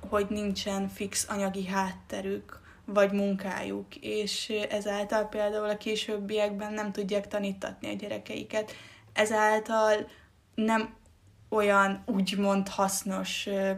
hogy 0.00 0.26
nincsen 0.28 0.88
fix 0.88 1.26
anyagi 1.28 1.66
hátterük, 1.66 2.60
vagy 2.84 3.12
munkájuk, 3.12 3.96
és 3.96 4.48
ezáltal 4.48 5.24
például 5.24 5.68
a 5.68 5.76
későbbiekben 5.76 6.72
nem 6.72 6.92
tudják 6.92 7.28
tanítatni 7.28 7.88
a 7.88 7.92
gyerekeiket. 7.92 8.72
Ezáltal 9.12 10.10
nem 10.54 10.94
olyan 11.48 12.02
úgymond 12.06 12.68
hasznos 12.68 13.46
ö, 13.46 13.72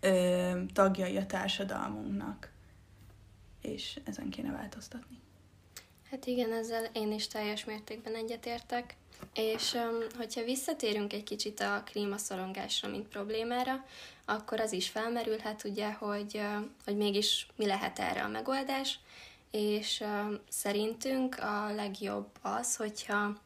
ö, 0.00 0.60
tagjai 0.72 1.16
a 1.16 1.26
társadalmunknak. 1.26 2.52
És 3.62 4.00
ezen 4.04 4.30
kéne 4.30 4.52
változtatni. 4.52 5.18
Hát 6.10 6.26
igen, 6.26 6.52
ezzel 6.52 6.84
én 6.92 7.12
is 7.12 7.26
teljes 7.26 7.64
mértékben 7.64 8.14
egyetértek. 8.14 8.96
És 9.34 9.76
hogyha 10.16 10.44
visszatérünk 10.44 11.12
egy 11.12 11.22
kicsit 11.22 11.60
a 11.60 11.82
klímaszorongásra, 11.84 12.88
mint 12.88 13.08
problémára, 13.08 13.84
akkor 14.28 14.60
az 14.60 14.72
is 14.72 14.88
felmerülhet 14.88 15.64
ugye, 15.64 15.92
hogy, 15.92 16.40
hogy 16.84 16.96
mégis 16.96 17.46
mi 17.56 17.66
lehet 17.66 17.98
erre 17.98 18.22
a 18.22 18.28
megoldás, 18.28 18.98
és 19.50 20.04
szerintünk 20.48 21.38
a 21.38 21.74
legjobb 21.74 22.28
az, 22.42 22.76
hogyha 22.76 23.36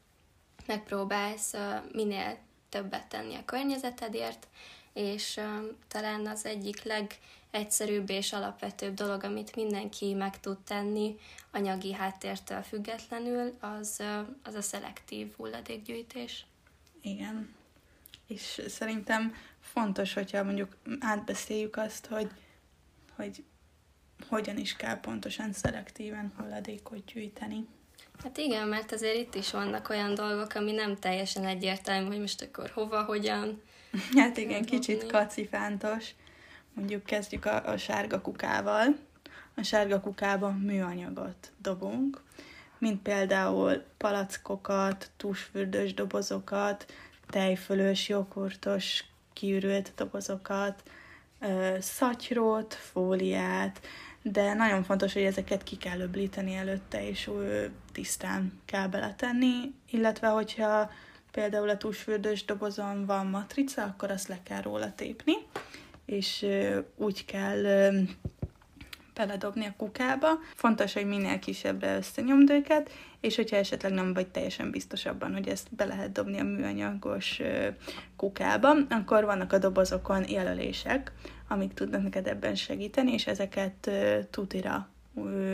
megpróbálsz 0.67 1.55
minél 1.93 2.39
többet 2.69 3.07
tenni 3.07 3.35
a 3.35 3.45
környezetedért, 3.45 4.49
és 4.93 5.41
talán 5.89 6.27
az 6.27 6.47
egyik 6.47 6.83
legegyszerűbb 6.83 8.11
és 8.11 8.33
alapvetőbb 8.33 8.95
dolog, 8.95 9.25
amit 9.25 9.57
mindenki 9.57 10.15
meg 10.15 10.41
tud 10.41 10.59
tenni 10.59 11.19
anyagi 11.51 11.93
háttértől 11.93 12.63
függetlenül, 12.63 13.57
az, 13.61 14.03
az 14.43 14.55
a 14.55 14.63
szelektív 14.63 15.33
hulladékgyűjtés. 15.37 16.47
Igen. 17.01 17.55
És 18.27 18.63
szerintem 18.69 19.35
fontos, 19.73 20.13
hogyha 20.13 20.43
mondjuk 20.43 20.77
átbeszéljük 21.01 21.77
azt, 21.77 22.07
hogy, 22.07 22.31
hogy 23.17 23.45
hogyan 24.29 24.57
is 24.57 24.77
kell 24.77 25.01
pontosan 25.01 25.53
szelektíven 25.53 26.33
hulladékot 26.37 27.05
gyűjteni. 27.05 27.67
Hát 28.23 28.39
igen, 28.39 28.69
mert 28.69 28.93
azért 28.93 29.17
itt 29.17 29.35
is 29.35 29.51
vannak 29.51 29.89
olyan 29.89 30.15
dolgok, 30.15 30.55
ami 30.55 30.73
nem 30.73 30.97
teljesen 30.97 31.45
egyértelmű, 31.45 32.07
hogy 32.07 32.21
most 32.21 32.43
akkor 32.43 32.71
hova, 32.71 33.03
hogyan. 33.05 33.63
Hát 34.17 34.37
igen, 34.37 34.65
kicsit 34.65 35.07
kacifántos. 35.07 36.15
Mondjuk 36.75 37.05
kezdjük 37.05 37.45
a, 37.45 37.67
a 37.67 37.77
sárga 37.77 38.21
kukával. 38.21 38.97
A 39.55 39.63
sárga 39.63 40.01
kukában 40.01 40.55
műanyagot 40.55 41.53
dobunk, 41.59 42.21
mint 42.79 43.03
például 43.03 43.85
palackokat, 43.97 45.11
tusfürdős 45.17 45.95
dobozokat, 45.95 46.93
tejfölös, 47.29 48.09
joghurtos, 48.09 49.05
kiürült 49.33 49.93
dobozokat, 49.97 50.83
szatyrót, 51.79 52.75
fóliát, 52.75 53.81
de 54.23 54.55
nagyon 54.55 54.83
fontos, 54.83 55.13
hogy 55.13 55.23
ezeket 55.23 55.63
ki 55.63 55.77
kell 55.77 56.01
öblíteni 56.01 56.55
előtte, 56.55 57.09
és 57.09 57.31
tisztán 57.93 58.61
kell 58.65 58.87
beletenni, 58.87 59.75
illetve 59.91 60.29
hogyha 60.29 60.91
például 61.33 61.69
a 61.69 61.77
tusfürdős 61.77 62.45
dobozon 62.45 63.07
van 63.07 63.27
matrica, 63.27 63.83
akkor 63.83 64.11
azt 64.11 64.29
le 64.29 64.39
kell 64.43 64.61
róla 64.61 64.95
tépni, 64.95 65.33
és 66.07 66.47
úgy 66.97 67.25
kell 67.25 67.91
beledobni 69.15 69.67
a 69.67 69.75
kukába. 69.77 70.29
Fontos, 70.55 70.93
hogy 70.93 71.07
minél 71.07 71.39
kisebbre 71.39 71.97
összenyomd 71.97 72.51
őket, 72.51 72.91
és 73.21 73.37
hogyha 73.37 73.57
esetleg 73.57 73.93
nem 73.93 74.15
vagy 74.15 74.29
teljesen 74.29 74.71
biztos 74.71 75.07
abban, 75.07 75.33
hogy 75.33 75.49
ezt 75.49 75.75
be 75.75 75.85
lehet 75.85 76.13
dobni 76.13 76.39
a 76.39 76.45
műanyagos 76.45 77.41
kukába, 78.17 78.75
akkor 78.91 79.25
vannak 79.25 79.53
a 79.53 79.59
dobozokon 79.59 80.29
jelölések, 80.29 81.13
amik 81.49 81.75
tudnak 81.75 82.03
neked 82.03 82.27
ebben 82.27 82.55
segíteni, 82.55 83.13
és 83.13 83.27
ezeket 83.27 83.91
tutira 84.31 84.89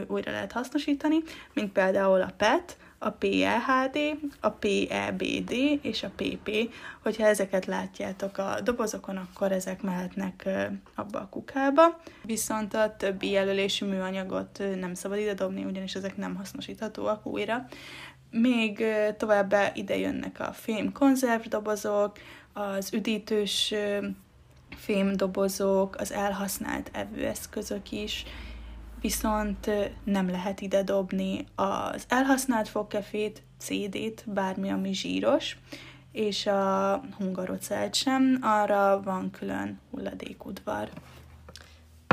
újra 0.07 0.31
lehet 0.31 0.53
hasznosítani, 0.53 1.17
mint 1.53 1.73
például 1.73 2.21
a 2.21 2.33
PET, 2.37 2.77
a 2.99 3.11
PEHD, 3.11 3.99
a 4.41 4.51
PEBD 4.51 5.53
és 5.83 6.03
a 6.03 6.11
PP. 6.17 6.51
Hogyha 7.03 7.27
ezeket 7.27 7.67
látjátok 7.67 8.39
a 8.39 8.61
dobozokon, 8.63 9.17
akkor 9.17 9.53
ezek 9.53 9.83
mehetnek 9.83 10.49
abba 10.95 11.21
a 11.21 11.29
kukába. 11.31 12.01
Viszont 12.23 12.75
a 12.75 12.97
többi 12.97 13.31
jelölésű 13.31 13.87
műanyagot 13.87 14.63
nem 14.81 14.95
szabad 14.95 15.19
ide 15.19 15.35
dobni, 15.35 15.65
ugyanis 15.65 15.95
ezek 15.95 16.17
nem 16.17 16.35
hasznosíthatóak 16.35 17.27
újra. 17.27 17.67
Még 18.31 18.85
továbbá 19.17 19.71
ide 19.75 19.97
jönnek 19.97 20.41
a 20.41 20.53
fém 20.53 20.93
konzervdobozok, 20.93 22.19
az 22.53 22.93
üdítős 22.93 23.75
fémdobozok, 24.77 25.97
az 25.97 26.13
elhasznált 26.13 26.91
evőeszközök 26.93 27.91
is, 27.91 28.25
viszont 29.01 29.71
nem 30.05 30.31
lehet 30.31 30.61
ide 30.61 30.83
dobni 30.83 31.47
az 31.55 32.05
elhasznált 32.09 32.69
fogkefét, 32.69 33.43
CD-t, 33.59 34.31
bármi, 34.33 34.71
ami 34.71 34.93
zsíros, 34.93 35.57
és 36.13 36.47
a 36.47 37.01
hungarocelt 37.17 37.95
sem, 37.95 38.39
arra 38.43 39.03
van 39.03 39.31
külön 39.31 39.81
hulladékudvar. 39.91 40.91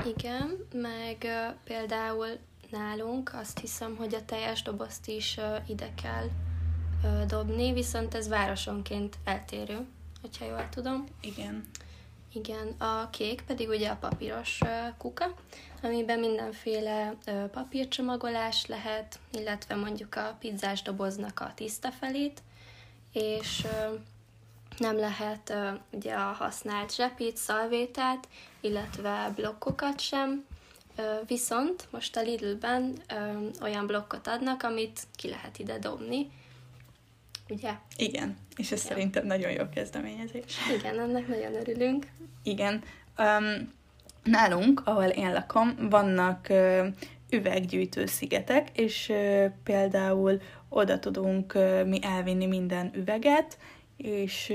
Igen, 0.06 0.68
meg 0.74 1.18
uh, 1.24 1.56
például 1.64 2.28
nálunk 2.72 3.32
azt 3.34 3.60
hiszem, 3.60 3.96
hogy 3.96 4.16
a 4.16 4.26
teljes 4.26 4.62
dobozt 4.62 5.08
is 5.08 5.38
uh, 5.38 5.70
ide 5.70 5.94
kell 6.02 6.26
uh, 7.04 7.26
dobni, 7.26 7.74
viszont 7.74 8.14
ez 8.14 8.28
városonként 8.28 9.18
eltérő, 9.24 9.86
hogyha 10.22 10.46
jól 10.46 10.70
tudom. 10.70 11.06
Igen. 11.22 11.64
Igen, 12.34 12.68
a 12.78 13.10
kék 13.10 13.42
pedig 13.42 13.70
ugye 13.70 13.90
a 13.90 13.96
papíros 13.96 14.60
kuka, 14.98 15.34
amiben 15.86 16.20
mindenféle 16.20 17.16
papírcsomagolás 17.52 18.66
lehet, 18.66 19.20
illetve 19.32 19.76
mondjuk 19.76 20.16
a 20.16 20.36
pizzás 20.40 20.82
doboznak 20.82 21.40
a 21.40 21.52
tiszta 21.56 21.92
felét, 21.92 22.42
és 23.14 23.68
nem 24.78 24.98
lehet 24.98 25.54
ugye 25.92 26.14
a 26.14 26.32
használt 26.32 26.96
zsepit, 26.96 27.38
szalvétát, 27.38 28.28
illetve 28.60 29.32
blokkokat 29.36 30.00
sem, 30.00 30.46
viszont 31.28 31.88
most 31.92 32.18
a 32.18 32.22
Lidl-ben 32.22 33.02
olyan 33.62 33.88
blokkot 33.88 34.28
adnak, 34.28 34.64
amit 34.64 35.02
ki 35.16 35.30
lehet 35.30 35.60
ide 35.60 35.80
dobni, 35.80 36.32
ugye? 37.50 37.72
Igen, 37.98 38.38
és 38.56 38.72
ez 38.72 38.80
Igen. 38.84 38.92
szerintem 38.92 39.26
nagyon 39.26 39.52
jó 39.52 39.70
kezdeményezés. 39.70 40.58
Igen, 40.78 41.00
ennek 41.00 41.28
nagyon 41.28 41.56
örülünk. 41.56 42.08
Igen. 42.44 42.84
Um, 43.18 43.74
nálunk, 44.26 44.82
ahol 44.86 45.06
én 45.06 45.34
lakom, 45.34 45.90
vannak 45.90 46.48
üveggyűjtő 47.30 48.06
szigetek, 48.06 48.78
és 48.78 49.14
például 49.64 50.42
oda 50.70 51.00
tudunk 51.00 51.54
mi 51.86 52.00
elvinni 52.02 52.46
minden 52.46 52.92
üveget, 52.96 53.58
és 53.98 54.54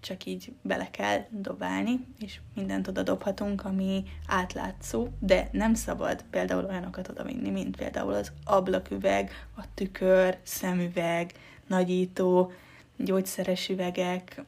csak 0.00 0.24
így 0.24 0.52
bele 0.62 0.90
kell 0.90 1.26
dobálni, 1.30 2.06
és 2.18 2.40
mindent 2.54 2.88
oda 2.88 3.02
dobhatunk, 3.02 3.64
ami 3.64 4.04
átlátszó, 4.26 5.08
de 5.18 5.48
nem 5.52 5.74
szabad 5.74 6.24
például 6.30 6.64
olyanokat 6.64 7.08
oda 7.08 7.24
vinni, 7.24 7.50
mint 7.50 7.76
például 7.76 8.12
az 8.12 8.32
ablaküveg, 8.44 9.30
a 9.56 9.62
tükör, 9.74 10.38
szemüveg, 10.42 11.32
nagyító, 11.66 12.52
gyógyszeres 12.96 13.68
üvegek, 13.68 14.42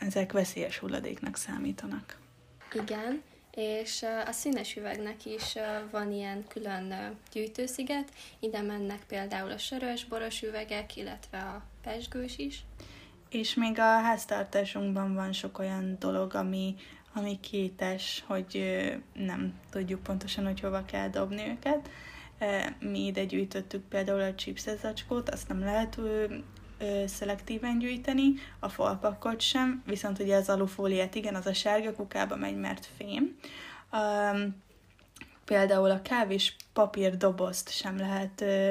ezek 0.00 0.32
veszélyes 0.32 0.78
hulladéknak 0.78 1.36
számítanak. 1.36 2.18
Igen, 2.72 3.22
és 3.60 4.04
a 4.26 4.32
színes 4.32 4.76
üvegnek 4.76 5.24
is 5.24 5.54
van 5.90 6.12
ilyen 6.12 6.44
külön 6.48 7.16
gyűjtősziget, 7.32 8.12
ide 8.38 8.60
mennek 8.60 9.00
például 9.06 9.50
a 9.50 9.58
sörös, 9.58 10.04
boros 10.04 10.42
üvegek, 10.42 10.96
illetve 10.96 11.38
a 11.38 11.62
pesgős 11.82 12.38
is. 12.38 12.64
És 13.28 13.54
még 13.54 13.78
a 13.78 13.82
háztartásunkban 13.82 15.14
van 15.14 15.32
sok 15.32 15.58
olyan 15.58 15.96
dolog, 15.98 16.34
ami, 16.34 16.74
ami 17.14 17.40
kétes, 17.40 18.24
hogy 18.26 18.64
nem 19.12 19.54
tudjuk 19.70 20.02
pontosan, 20.02 20.44
hogy 20.44 20.60
hova 20.60 20.84
kell 20.84 21.08
dobni 21.08 21.42
őket. 21.48 21.88
Mi 22.78 23.06
ide 23.06 23.24
gyűjtöttük 23.24 23.82
például 23.88 24.20
a 24.20 24.34
chipses 24.34 24.78
zacskót, 24.78 25.30
azt 25.30 25.48
nem 25.48 25.60
lehet 25.60 25.98
ö, 26.80 27.06
szelektíven 27.06 27.78
gyűjteni, 27.78 28.34
a 28.58 28.68
falpakkot 28.68 29.40
sem, 29.40 29.82
viszont 29.86 30.18
ugye 30.18 30.36
az 30.36 30.48
alufóliát 30.48 31.14
igen, 31.14 31.34
az 31.34 31.46
a 31.46 31.52
sárga 31.52 31.92
kukába 31.92 32.36
megy, 32.36 32.56
mert 32.56 32.88
fém. 32.96 33.36
Um, 33.92 34.62
például 35.44 35.90
a 35.90 36.02
kávés 36.02 36.56
papír 36.72 37.16
dobozt 37.16 37.70
sem 37.70 37.98
lehet 37.98 38.40
ö, 38.40 38.70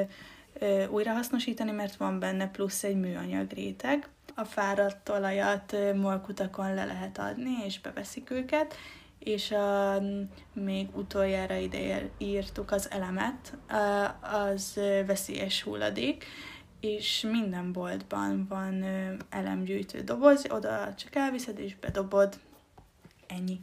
ö, 0.58 0.86
újrahasznosítani, 0.86 1.70
mert 1.70 1.96
van 1.96 2.18
benne 2.18 2.48
plusz 2.48 2.84
egy 2.84 2.96
műanyag 2.96 3.52
réteg. 3.52 4.08
A 4.34 4.44
fáradt 4.44 5.08
olajat 5.08 5.76
molkutakon 5.94 6.74
le 6.74 6.84
lehet 6.84 7.18
adni, 7.18 7.64
és 7.64 7.80
beveszik 7.80 8.30
őket, 8.30 8.74
és 9.18 9.50
a, 9.50 10.00
még 10.52 10.96
utoljára 10.96 11.54
ide 11.54 12.08
írtuk 12.18 12.70
az 12.70 12.90
elemet, 12.90 13.56
az 14.20 14.80
veszélyes 15.06 15.62
hulladék, 15.62 16.24
és 16.80 17.20
minden 17.30 17.72
boltban 17.72 18.46
van 18.48 18.84
elemgyűjtő 19.30 20.00
doboz, 20.00 20.50
oda 20.50 20.94
csak 20.94 21.14
elviszed 21.14 21.58
és 21.58 21.76
bedobod, 21.76 22.38
ennyi. 23.26 23.60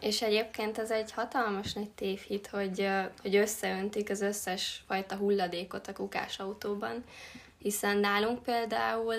És 0.00 0.22
egyébként 0.22 0.78
ez 0.78 0.90
egy 0.90 1.12
hatalmas 1.12 1.72
nagy 1.72 1.90
tévhit, 1.90 2.46
hogy, 2.46 2.88
hogy 3.22 3.36
összeöntik 3.36 4.10
az 4.10 4.20
összes 4.20 4.82
fajta 4.86 5.16
hulladékot 5.16 5.88
a 5.88 5.92
kukás 5.92 6.38
autóban, 6.38 7.04
hiszen 7.58 7.98
nálunk 7.98 8.42
például 8.42 9.14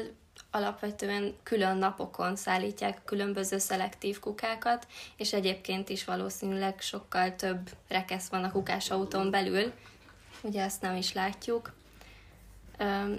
alapvetően 0.52 1.36
külön 1.44 1.78
napokon 1.78 2.36
szállítják 2.36 3.02
különböző 3.06 3.58
szelektív 3.58 4.20
kukákat, 4.20 4.88
és 5.18 5.34
egyébként 5.34 5.90
is 5.90 6.06
valószínűleg 6.06 6.82
sokkal 6.82 7.36
több 7.36 7.70
rekesz 7.88 8.28
van 8.28 8.44
a 8.44 8.52
kukás 8.52 8.92
autón 8.92 9.32
belül, 9.32 9.74
ugye 10.42 10.64
ezt 10.64 10.82
nem 10.82 10.96
is 10.96 11.14
látjuk. 11.14 11.74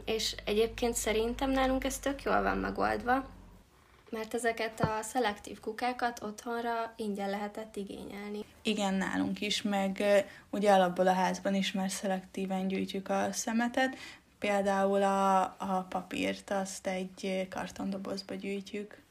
És 0.05 0.35
egyébként 0.45 0.95
szerintem 0.95 1.51
nálunk 1.51 1.85
ez 1.85 1.99
tök 1.99 2.23
jól 2.23 2.43
van 2.43 2.59
megoldva, 2.59 3.25
mert 4.11 4.35
ezeket 4.35 4.81
a 4.81 4.99
szelektív 5.03 5.61
kukákat 5.61 6.23
otthonra 6.23 6.93
ingyen 6.97 7.31
lehetett 7.31 7.77
igényelni. 7.77 8.45
Igen, 8.63 8.95
nálunk 8.95 9.41
is, 9.41 9.63
meg 9.63 10.03
ugye 10.51 10.73
alapból 10.73 11.07
a 11.07 11.13
házban 11.13 11.55
is 11.55 11.73
már 11.73 11.91
szelektíven 11.91 12.69
gyűjtjük 12.69 13.09
a 13.09 13.29
szemetet, 13.33 13.97
például 14.39 15.03
a, 15.03 15.41
a 15.43 15.87
papírt, 15.89 16.51
azt 16.51 16.87
egy 16.87 17.47
kartondobozba 17.51 18.35
gyűjtjük. 18.35 19.03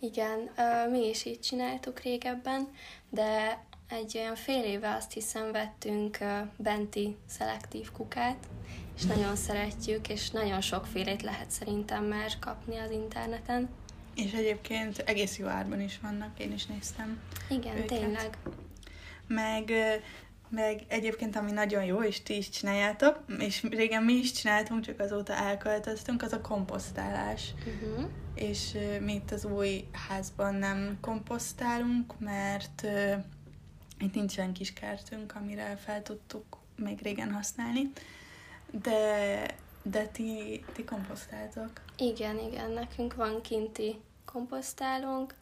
Igen, 0.00 0.50
mi 0.90 1.08
is 1.08 1.24
így 1.24 1.40
csináltuk 1.40 2.00
régebben, 2.00 2.68
de 3.10 3.64
egy 3.88 4.18
olyan 4.18 4.34
fél 4.34 4.64
éve 4.64 4.94
azt 4.94 5.12
hiszem 5.12 5.52
vettünk 5.52 6.18
benti 6.56 7.16
szelektív 7.26 7.92
kukát, 7.92 8.46
és 9.00 9.06
nagyon 9.06 9.36
szeretjük, 9.36 10.08
és 10.08 10.30
nagyon 10.30 10.60
sokfélét 10.60 11.22
lehet 11.22 11.50
szerintem 11.50 12.04
már 12.04 12.38
kapni 12.38 12.76
az 12.76 12.90
interneten. 12.90 13.68
És 14.14 14.32
egyébként 14.32 14.98
egész 14.98 15.38
jó 15.38 15.46
árban 15.46 15.80
is 15.80 15.98
vannak, 16.02 16.38
én 16.38 16.52
is 16.52 16.66
néztem. 16.66 17.20
Igen, 17.48 17.76
őket. 17.76 17.86
tényleg. 17.86 18.38
Meg, 19.26 19.72
meg 20.48 20.84
egyébként, 20.88 21.36
ami 21.36 21.50
nagyon 21.50 21.84
jó, 21.84 22.02
és 22.02 22.22
ti 22.22 22.36
is 22.36 22.48
csináljátok, 22.48 23.24
és 23.38 23.62
régen 23.70 24.02
mi 24.02 24.12
is 24.12 24.32
csináltunk, 24.32 24.84
csak 24.84 25.00
azóta 25.00 25.32
elköltöztünk, 25.32 26.22
az 26.22 26.32
a 26.32 26.40
komposztálás. 26.40 27.54
Uh-huh. 27.58 28.08
És 28.34 28.76
mi 29.00 29.14
itt 29.14 29.30
az 29.30 29.44
új 29.44 29.84
házban 30.08 30.54
nem 30.54 30.98
komposztálunk, 31.00 32.18
mert 32.18 32.82
uh, 32.84 33.14
itt 33.98 34.14
nincsen 34.14 34.52
kis 34.52 34.72
kertünk, 34.72 35.34
amire 35.34 35.76
fel 35.84 36.02
tudtuk 36.02 36.44
még 36.76 36.98
régen 37.02 37.32
használni. 37.32 37.90
De 38.70 39.46
de 39.82 40.06
ti, 40.06 40.64
ti 40.72 40.84
komposztáltok? 40.84 41.70
Igen, 41.96 42.38
igen, 42.38 42.70
nekünk 42.70 43.14
van 43.14 43.40
kinti 43.40 44.00
komposztálónk, 44.24 45.34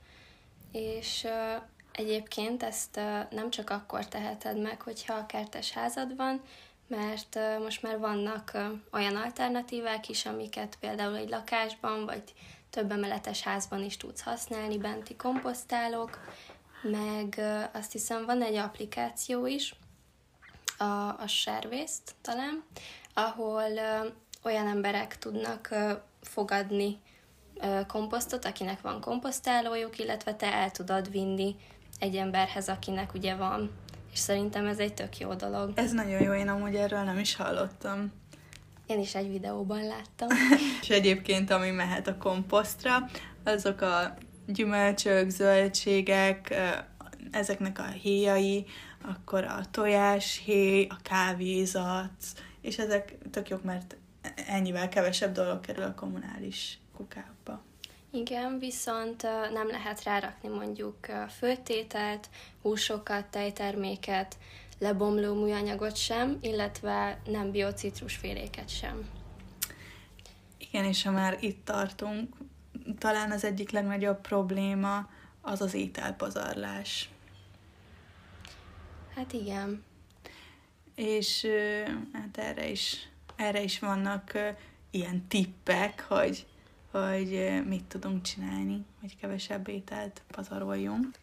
és 0.73 1.25
uh, 1.25 1.63
egyébként 1.93 2.63
ezt 2.63 2.97
uh, 2.97 3.31
nem 3.31 3.51
csak 3.51 3.71
akkor 3.71 4.07
teheted 4.07 4.61
meg, 4.61 4.83
hogyha 4.83 5.15
a 5.15 5.27
kertes 5.27 5.73
házad 5.73 6.17
van, 6.17 6.41
mert 6.87 7.37
uh, 7.37 7.63
most 7.63 7.83
már 7.83 7.99
vannak 7.99 8.51
uh, 8.55 8.63
olyan 8.93 9.17
alternatívák 9.17 10.09
is, 10.09 10.27
amiket 10.27 10.77
például 10.81 11.17
egy 11.17 11.29
lakásban 11.29 12.05
vagy 12.05 12.23
több 12.71 12.91
emeletes 12.91 13.43
házban 13.43 13.83
is 13.85 13.97
tudsz 13.97 14.21
használni, 14.21 14.79
benti 14.79 15.17
komposztálók, 15.17 16.19
meg 16.83 17.35
uh, 17.39 17.65
azt 17.73 17.93
hiszem 17.93 18.25
van 18.25 18.43
egy 18.43 18.57
applikáció 18.57 19.47
is, 19.47 19.75
a, 20.79 21.09
a 21.19 21.27
Servészt 21.27 22.15
talán, 22.21 22.65
ahol 23.15 23.73
olyan 24.43 24.67
emberek 24.67 25.19
tudnak 25.19 25.75
fogadni 26.23 26.99
komposztot, 27.87 28.45
akinek 28.45 28.81
van 28.81 29.01
komposztálójuk, 29.01 29.99
illetve 29.99 30.35
te 30.35 30.53
el 30.53 30.71
tudod 30.71 31.11
vinni 31.11 31.57
egy 31.99 32.17
emberhez, 32.17 32.69
akinek 32.69 33.15
ugye 33.15 33.35
van. 33.35 33.71
És 34.13 34.19
szerintem 34.19 34.67
ez 34.67 34.79
egy 34.79 34.95
tök 34.95 35.19
jó 35.19 35.35
dolog. 35.35 35.73
Ez 35.75 35.93
nagyon 35.93 36.23
jó, 36.23 36.33
én 36.33 36.49
amúgy 36.49 36.75
erről 36.75 37.03
nem 37.03 37.19
is 37.19 37.37
hallottam. 37.37 38.13
Én 38.87 38.99
is 38.99 39.15
egy 39.15 39.31
videóban 39.31 39.87
láttam. 39.87 40.29
és 40.83 40.89
egyébként, 40.89 41.51
ami 41.51 41.71
mehet 41.71 42.07
a 42.07 42.17
komposztra, 42.17 43.09
azok 43.45 43.81
a 43.81 44.15
gyümölcsök, 44.47 45.29
zöldségek, 45.29 46.55
ezeknek 47.31 47.79
a 47.79 47.87
héjai, 47.87 48.67
akkor 49.03 49.45
a 49.45 49.61
tojáshéj, 49.71 50.87
a 50.91 50.97
kávézat, 51.03 52.13
és 52.69 52.79
ezek 52.79 53.15
tök 53.31 53.49
jók, 53.49 53.63
mert 53.63 53.97
ennyivel 54.47 54.89
kevesebb 54.89 55.33
dolog 55.33 55.61
kerül 55.61 55.83
a 55.83 55.95
kommunális 55.95 56.79
kukába. 56.97 57.63
Igen, 58.11 58.59
viszont 58.59 59.23
nem 59.53 59.69
lehet 59.69 60.03
rárakni 60.03 60.49
mondjuk 60.49 60.97
főtételt, 61.39 62.29
húsokat, 62.63 63.27
tejterméket, 63.27 64.37
lebomló 64.79 65.35
műanyagot 65.35 65.97
sem, 65.97 66.39
illetve 66.41 67.21
nem 67.27 67.51
biocitrusféléket 67.51 68.69
sem. 68.69 69.09
Igen, 70.59 70.85
és 70.85 71.03
ha 71.03 71.11
már 71.11 71.37
itt 71.41 71.65
tartunk, 71.65 72.37
talán 72.99 73.31
az 73.31 73.45
egyik 73.45 73.71
legnagyobb 73.71 74.21
probléma 74.21 75.09
az 75.41 75.61
az 75.61 75.75
ételpazarlás. 75.75 77.09
Hát 79.15 79.33
igen. 79.33 79.87
És 80.99 81.47
hát 82.13 82.39
erre 82.39 82.69
is, 82.69 83.09
erre 83.37 83.63
is 83.63 83.79
vannak 83.79 84.33
ilyen 84.91 85.27
tippek, 85.29 86.05
hogy 86.09 86.47
hogy 86.91 87.63
mit 87.67 87.85
tudunk 87.85 88.23
csinálni, 88.23 88.85
hogy 89.01 89.17
kevesebb 89.17 89.69
ételt 89.69 90.23
pazaroljunk. 90.31 91.19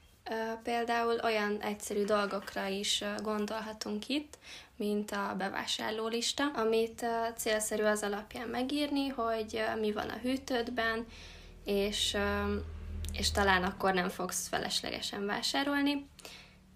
Például 0.64 1.20
olyan 1.24 1.62
egyszerű 1.62 2.04
dolgokra 2.04 2.68
is 2.68 3.04
gondolhatunk 3.24 4.08
itt, 4.08 4.38
mint 4.76 5.12
a 5.12 5.36
bevásárlólista, 5.38 6.52
amit 6.56 7.06
célszerű 7.38 7.84
az 7.84 8.04
alapján 8.04 8.48
megírni, 8.48 9.08
hogy 9.08 9.64
mi 9.80 9.92
van 9.92 10.10
a 10.10 10.18
hűtődben, 10.18 11.06
és, 11.64 12.18
és 13.12 13.32
talán 13.32 13.64
akkor 13.64 13.94
nem 13.94 14.10
fogsz 14.10 14.48
feleslegesen 14.48 15.26
vásárolni. 15.26 16.06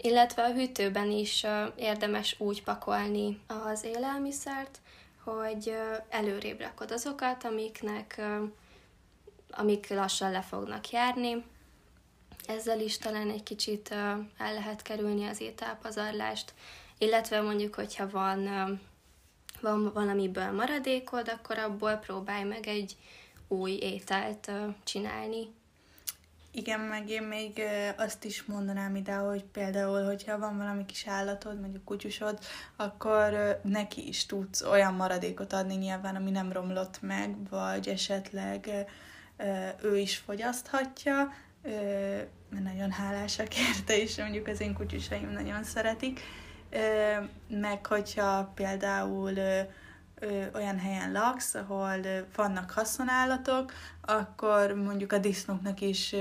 Illetve 0.01 0.43
a 0.43 0.53
hűtőben 0.53 1.12
is 1.12 1.45
érdemes 1.75 2.35
úgy 2.39 2.63
pakolni 2.63 3.39
az 3.47 3.83
élelmiszert, 3.83 4.79
hogy 5.23 5.73
előrébb 6.09 6.59
rakod 6.59 6.91
azokat, 6.91 7.43
amiknek 7.43 8.21
amik 9.51 9.89
lassan 9.89 10.31
le 10.31 10.41
fognak 10.41 10.89
járni. 10.89 11.43
Ezzel 12.47 12.79
is 12.79 12.97
talán 12.97 13.29
egy 13.29 13.43
kicsit 13.43 13.91
el 14.38 14.53
lehet 14.53 14.81
kerülni 14.81 15.25
az 15.25 15.41
ételpazarlást, 15.41 16.53
illetve 16.97 17.41
mondjuk, 17.41 17.75
hogyha 17.75 18.09
van, 18.09 18.43
van 19.62 19.91
valamiből 19.93 20.51
maradékod, 20.51 21.29
akkor 21.29 21.57
abból 21.57 21.93
próbálj 21.93 22.43
meg 22.43 22.67
egy 22.67 22.95
új 23.47 23.71
ételt 23.71 24.51
csinálni. 24.83 25.57
Igen, 26.51 26.79
meg 26.79 27.09
én 27.09 27.23
még 27.23 27.62
azt 27.97 28.23
is 28.23 28.43
mondanám 28.43 28.95
ide, 28.95 29.13
hogy 29.13 29.43
például, 29.43 30.05
hogyha 30.05 30.39
van 30.39 30.57
valami 30.57 30.85
kis 30.85 31.07
állatod, 31.07 31.59
mondjuk 31.59 31.83
kutyusod, 31.83 32.39
akkor 32.75 33.59
neki 33.63 34.07
is 34.07 34.25
tudsz 34.25 34.62
olyan 34.62 34.93
maradékot 34.93 35.53
adni 35.53 35.75
nyilván, 35.75 36.15
ami 36.15 36.31
nem 36.31 36.51
romlott 36.51 37.01
meg, 37.01 37.49
vagy 37.49 37.88
esetleg 37.88 38.69
ő 39.81 39.97
is 39.97 40.17
fogyaszthatja, 40.17 41.33
mert 42.49 42.63
nagyon 42.63 42.91
hálásak 42.91 43.57
érte, 43.57 43.97
és 43.97 44.17
mondjuk 44.17 44.47
az 44.47 44.62
én 44.62 44.73
kutyusaim 44.73 45.29
nagyon 45.29 45.63
szeretik. 45.63 46.19
Meg 47.47 47.85
hogyha 47.85 48.51
például 48.55 49.33
olyan 50.53 50.79
helyen 50.79 51.12
laksz, 51.12 51.53
ahol 51.53 51.99
vannak 52.36 52.71
haszonállatok, 52.71 53.73
akkor 54.01 54.73
mondjuk 54.73 55.13
a 55.13 55.17
disznóknak 55.17 55.82
is 55.82 56.15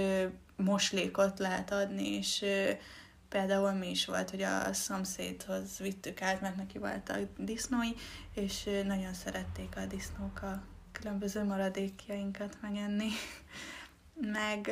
moslékot 0.56 1.38
lehet 1.38 1.72
adni, 1.72 2.08
és 2.08 2.44
például 3.28 3.72
mi 3.72 3.90
is 3.90 4.06
volt, 4.06 4.30
hogy 4.30 4.42
a 4.42 4.72
szomszédhoz 4.72 5.78
vittük 5.78 6.22
át, 6.22 6.40
mert 6.40 6.56
neki 6.56 6.78
voltak 6.78 7.18
disznói, 7.36 7.90
és 8.34 8.68
nagyon 8.84 9.14
szerették 9.14 9.76
a 9.76 9.86
disznók 9.86 10.42
a 10.42 10.62
különböző 10.92 11.44
maradékjainkat 11.44 12.56
megenni. 12.60 13.08
Meg 14.32 14.70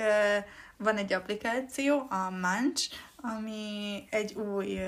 van 0.77 0.97
egy 0.97 1.12
applikáció, 1.12 2.07
a 2.11 2.31
Munch, 2.31 2.91
ami 3.17 4.05
egy 4.11 4.35
új 4.35 4.79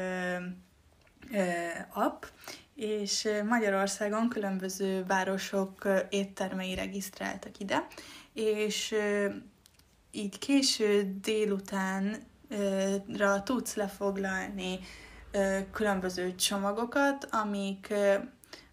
app, 1.93 2.25
és 2.79 3.29
Magyarországon 3.49 4.29
különböző 4.29 5.05
városok 5.05 5.89
éttermei 6.11 6.75
regisztráltak 6.75 7.59
ide, 7.59 7.87
és 8.33 8.95
így 10.11 10.39
késő 10.39 11.17
délután 11.21 12.17
ra 13.17 13.43
tudsz 13.43 13.75
lefoglalni 13.75 14.79
különböző 15.73 16.35
csomagokat, 16.35 17.29
amik, 17.31 17.95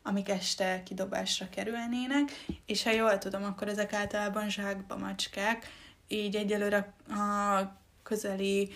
amik 0.03 0.29
este 0.29 0.83
kidobásra 0.83 1.49
kerülnének, 1.49 2.45
és 2.65 2.83
ha 2.83 2.91
jól 2.91 3.17
tudom, 3.17 3.43
akkor 3.43 3.67
ezek 3.67 3.93
általában 3.93 4.49
zsákba 4.49 4.97
macskák, 4.97 5.67
így 6.07 6.35
egyelőre 6.35 6.93
a 7.09 7.61
közeli 8.05 8.69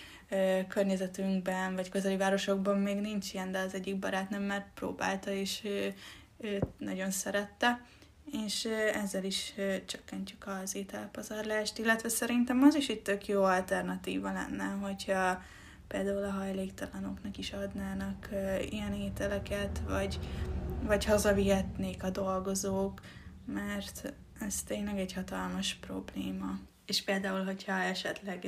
környezetünkben, 0.68 1.74
vagy 1.74 1.88
közeli 1.88 2.16
városokban 2.16 2.78
még 2.78 2.96
nincs 2.96 3.32
ilyen, 3.32 3.52
de 3.52 3.58
az 3.58 3.74
egyik 3.74 3.98
barátnőm 3.98 4.42
már 4.42 4.72
próbálta, 4.74 5.30
és 5.30 5.60
ő, 5.64 5.94
ő 6.38 6.62
nagyon 6.78 7.10
szerette, 7.10 7.84
és 8.32 8.68
ezzel 8.92 9.24
is 9.24 9.54
csökkentjük 9.86 10.46
az 10.62 10.74
ételpazarlást, 10.74 11.78
illetve 11.78 12.08
szerintem 12.08 12.62
az 12.62 12.74
is 12.74 12.88
itt 12.88 13.04
tök 13.04 13.26
jó 13.26 13.42
alternatíva 13.42 14.32
lenne, 14.32 14.64
hogyha 14.64 15.42
például 15.88 16.24
a 16.24 16.30
hajléktalanoknak 16.30 17.38
is 17.38 17.52
adnának 17.52 18.28
ilyen 18.70 18.94
ételeket, 18.94 19.80
vagy, 19.88 20.18
vagy 20.82 21.04
hazavihetnék 21.04 22.02
a 22.02 22.10
dolgozók, 22.10 23.00
mert 23.44 24.12
ez 24.40 24.62
tényleg 24.62 24.98
egy 24.98 25.12
hatalmas 25.12 25.74
probléma. 25.74 26.69
És 26.90 27.02
például, 27.02 27.44
hogyha 27.44 27.72
esetleg 27.72 28.46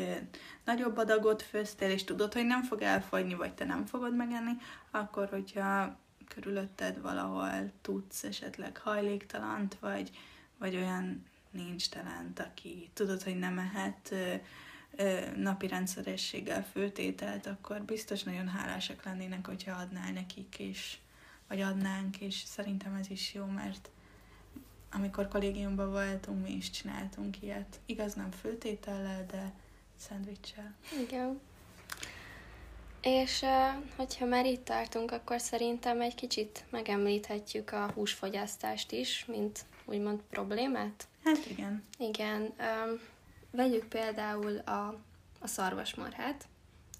nagyobb 0.64 0.96
adagot 0.96 1.42
főztél, 1.42 1.90
és 1.90 2.04
tudod, 2.04 2.32
hogy 2.32 2.44
nem 2.44 2.62
fog 2.62 2.82
elfogyni, 2.82 3.34
vagy 3.34 3.54
te 3.54 3.64
nem 3.64 3.86
fogod 3.86 4.16
megenni, 4.16 4.52
akkor, 4.90 5.28
hogyha 5.28 5.96
körülötted 6.28 7.00
valahol 7.00 7.72
tudsz 7.82 8.24
esetleg 8.24 8.76
hajléktalant, 8.76 9.76
vagy, 9.80 10.10
vagy 10.58 10.76
olyan 10.76 11.26
nincs 11.50 11.88
talent, 11.88 12.38
aki 12.38 12.90
tudod, 12.94 13.22
hogy 13.22 13.38
nem 13.38 13.58
ehet 13.58 14.14
napi 15.36 15.66
rendszerességgel 15.66 16.64
főtételt, 16.64 17.46
akkor 17.46 17.82
biztos 17.82 18.22
nagyon 18.22 18.48
hálásak 18.48 19.04
lennének, 19.04 19.46
hogyha 19.46 19.76
adnál 19.76 20.12
nekik, 20.12 20.58
és, 20.58 20.96
vagy 21.48 21.60
adnánk, 21.60 22.20
és 22.20 22.34
szerintem 22.34 22.94
ez 22.94 23.10
is 23.10 23.34
jó, 23.34 23.44
mert 23.44 23.90
amikor 24.92 25.28
kollégiumban 25.28 25.90
voltunk, 25.90 26.42
mi 26.42 26.52
is 26.52 26.70
csináltunk 26.70 27.42
ilyet. 27.42 27.80
Igaz, 27.86 28.14
nem 28.14 28.30
főtétellel, 28.30 29.26
de 29.26 29.52
szendvicsel. 29.96 30.74
Igen. 31.02 31.40
És 33.02 33.44
hogyha 33.96 34.26
már 34.26 34.46
itt 34.46 34.64
tartunk, 34.64 35.10
akkor 35.10 35.40
szerintem 35.40 36.00
egy 36.00 36.14
kicsit 36.14 36.64
megemlíthetjük 36.70 37.72
a 37.72 37.90
húsfogyasztást 37.94 38.92
is, 38.92 39.24
mint 39.24 39.64
úgymond 39.84 40.20
problémát. 40.30 41.06
Hát 41.24 41.46
igen. 41.50 41.84
Igen. 41.98 42.52
Vegyük 43.50 43.84
például 43.84 44.56
a, 44.56 45.00
a 45.40 45.46
szarvasmarhát 45.46 46.46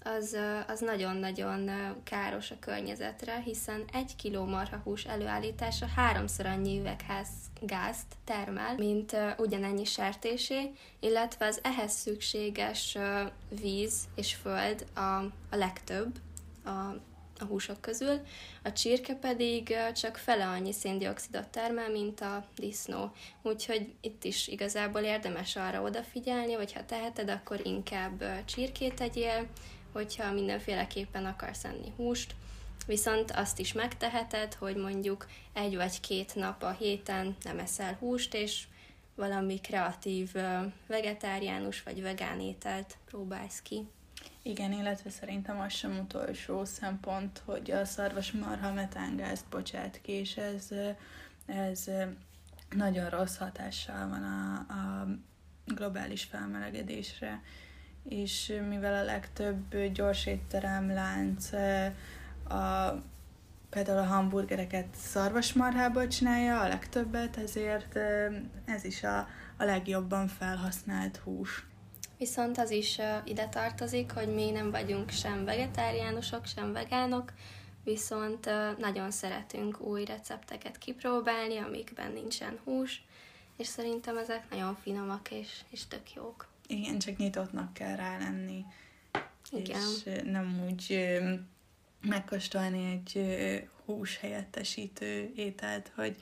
az, 0.03 0.37
az 0.67 0.79
nagyon-nagyon 0.79 1.69
káros 2.03 2.51
a 2.51 2.59
környezetre, 2.59 3.39
hiszen 3.39 3.83
egy 3.93 4.15
kiló 4.15 4.45
marhahús 4.45 5.03
előállítása 5.05 5.85
háromszor 5.95 6.45
annyi 6.45 6.79
üvegház 6.79 7.27
gázt 7.61 8.15
termel, 8.23 8.75
mint 8.77 9.15
ugyanennyi 9.37 9.85
sertésé, 9.85 10.71
illetve 10.99 11.45
az 11.45 11.59
ehhez 11.63 11.91
szükséges 11.91 12.97
víz 13.61 13.93
és 14.15 14.35
föld 14.35 14.85
a, 14.93 14.99
a 15.49 15.55
legtöbb 15.55 16.15
a, 16.63 16.69
a 17.39 17.45
húsok 17.47 17.81
közül, 17.81 18.19
a 18.63 18.71
csirke 18.71 19.15
pedig 19.15 19.75
csak 19.95 20.17
fele 20.17 20.45
annyi 20.45 20.71
széndiokszidot 20.71 21.47
termel, 21.47 21.89
mint 21.89 22.21
a 22.21 22.45
disznó. 22.55 23.11
Úgyhogy 23.41 23.93
itt 24.01 24.23
is 24.23 24.47
igazából 24.47 25.01
érdemes 25.01 25.55
arra 25.55 25.81
odafigyelni, 25.81 26.55
vagy 26.55 26.73
ha 26.73 26.85
teheted, 26.85 27.29
akkor 27.29 27.59
inkább 27.63 28.45
csirkét 28.45 28.95
tegyél, 28.95 29.47
hogyha 29.93 30.31
mindenféleképpen 30.31 31.25
akarsz 31.25 31.63
enni 31.63 31.93
húst, 31.95 32.35
viszont 32.85 33.31
azt 33.31 33.59
is 33.59 33.73
megteheted, 33.73 34.53
hogy 34.53 34.75
mondjuk 34.75 35.27
egy 35.53 35.75
vagy 35.75 35.99
két 35.99 36.35
nap 36.35 36.63
a 36.63 36.71
héten 36.71 37.35
nem 37.43 37.59
eszel 37.59 37.93
húst, 37.99 38.33
és 38.33 38.63
valami 39.15 39.59
kreatív 39.59 40.31
vegetáriánus 40.87 41.83
vagy 41.83 42.01
vegán 42.01 42.39
ételt 42.39 42.97
próbálsz 43.05 43.61
ki. 43.61 43.87
Igen, 44.41 44.71
illetve 44.71 45.09
szerintem 45.09 45.59
az 45.59 45.73
sem 45.73 45.99
utolsó 45.99 46.65
szempont, 46.65 47.41
hogy 47.45 47.71
a 47.71 47.85
szarvas 47.85 48.31
marha 48.31 48.73
metángázt 48.73 49.45
bocsát 49.49 50.01
ki, 50.01 50.11
és 50.11 50.37
ez, 50.37 50.67
ez 51.45 51.89
nagyon 52.75 53.09
rossz 53.09 53.37
hatással 53.37 54.07
van 54.07 54.23
a, 54.23 54.73
a 54.73 55.07
globális 55.65 56.23
felmelegedésre 56.23 57.41
és 58.09 58.53
mivel 58.69 58.93
a 58.93 59.03
legtöbb 59.03 59.91
gyors 59.93 60.25
étterem 60.25 60.93
lánc 60.93 61.49
a, 62.49 62.95
például 63.69 63.97
a 63.97 64.05
hamburgereket 64.05 64.87
szarvasmarhából 64.95 66.07
csinálja 66.07 66.61
a 66.61 66.67
legtöbbet, 66.67 67.37
ezért 67.37 67.95
ez 68.65 68.83
is 68.83 69.03
a, 69.03 69.17
a 69.57 69.63
legjobban 69.63 70.27
felhasznált 70.27 71.17
hús. 71.17 71.65
Viszont 72.17 72.57
az 72.57 72.71
is 72.71 72.99
ide 73.23 73.47
tartozik, 73.47 74.11
hogy 74.11 74.33
mi 74.33 74.51
nem 74.51 74.71
vagyunk 74.71 75.09
sem 75.09 75.45
vegetáriánusok, 75.45 76.45
sem 76.45 76.73
vegánok, 76.73 77.33
viszont 77.83 78.49
nagyon 78.77 79.11
szeretünk 79.11 79.79
új 79.79 80.05
recepteket 80.05 80.77
kipróbálni, 80.77 81.57
amikben 81.57 82.11
nincsen 82.11 82.59
hús, 82.63 83.05
és 83.57 83.67
szerintem 83.67 84.17
ezek 84.17 84.49
nagyon 84.49 84.75
finomak 84.75 85.31
és, 85.31 85.59
és 85.69 85.87
tök 85.87 86.13
jók. 86.13 86.52
Igen, 86.77 86.99
csak 86.99 87.17
nyitottnak 87.17 87.73
kell 87.73 87.95
rá 87.95 88.17
lenni. 88.17 88.65
Igen. 89.51 89.79
És 89.79 90.21
nem 90.23 90.63
úgy 90.69 90.99
megkóstolni 92.01 92.91
egy 92.91 93.25
hús 93.85 94.17
helyettesítő 94.17 95.31
ételt, 95.35 95.91
hogy 95.95 96.15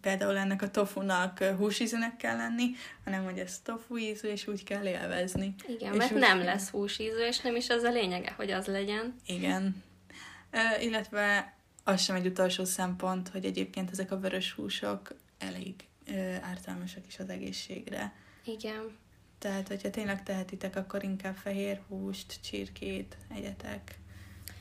például 0.00 0.36
ennek 0.36 0.62
a 0.62 0.70
tofunak 0.70 1.38
húsízűnek 1.38 2.16
kell 2.16 2.36
lenni, 2.36 2.64
hanem 3.04 3.24
hogy 3.24 3.38
ez 3.38 3.58
tofu 3.58 3.96
ízű, 3.96 4.28
és 4.28 4.46
úgy 4.46 4.64
kell 4.64 4.86
élvezni. 4.86 5.54
Igen, 5.68 5.92
és 5.92 5.98
mert 5.98 6.14
nem 6.14 6.36
kell... 6.36 6.44
lesz 6.44 6.68
húsízű, 6.68 7.18
és 7.18 7.40
nem 7.40 7.56
is 7.56 7.68
az 7.68 7.82
a 7.82 7.90
lényege, 7.90 8.32
hogy 8.36 8.50
az 8.50 8.66
legyen. 8.66 9.14
Igen. 9.26 9.82
Uh, 10.52 10.84
illetve 10.84 11.54
az 11.84 12.02
sem 12.02 12.16
egy 12.16 12.26
utolsó 12.26 12.64
szempont, 12.64 13.28
hogy 13.28 13.44
egyébként 13.44 13.90
ezek 13.90 14.10
a 14.10 14.18
vörös 14.18 14.52
húsok 14.52 15.14
elég 15.38 15.74
uh, 16.08 16.36
ártalmasak 16.42 17.06
is 17.06 17.18
az 17.18 17.28
egészségre. 17.28 18.12
Igen. 18.44 18.98
Tehát, 19.40 19.68
hogyha 19.68 19.90
tényleg 19.90 20.22
tehetitek, 20.22 20.76
akkor 20.76 21.02
inkább 21.02 21.34
fehér 21.34 21.80
húst, 21.88 22.38
csirkét 22.42 23.16
egyetek. 23.34 23.98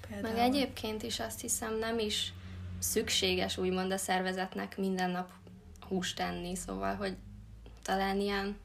Például. 0.07 0.33
Meg 0.33 0.43
egyébként 0.43 1.03
is 1.03 1.19
azt 1.19 1.41
hiszem 1.41 1.77
nem 1.77 1.99
is 1.99 2.33
szükséges 2.79 3.57
úgymond 3.57 3.91
a 3.91 3.97
szervezetnek 3.97 4.77
minden 4.77 5.09
nap 5.09 5.29
húst 5.87 6.15
tenni, 6.15 6.55
szóval, 6.55 6.95
hogy 6.95 7.15
talán 7.81 8.19
ilyen, 8.19 8.57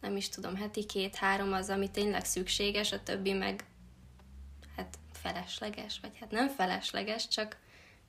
nem 0.00 0.16
is 0.16 0.28
tudom, 0.28 0.56
heti 0.56 0.86
két-három 0.86 1.52
az, 1.52 1.68
ami 1.70 1.90
tényleg 1.90 2.24
szükséges, 2.24 2.92
a 2.92 3.02
többi 3.02 3.32
meg 3.32 3.64
hát 4.76 4.98
felesleges, 5.12 5.98
vagy 6.02 6.18
hát 6.20 6.30
nem 6.30 6.48
felesleges, 6.48 7.28
csak 7.28 7.56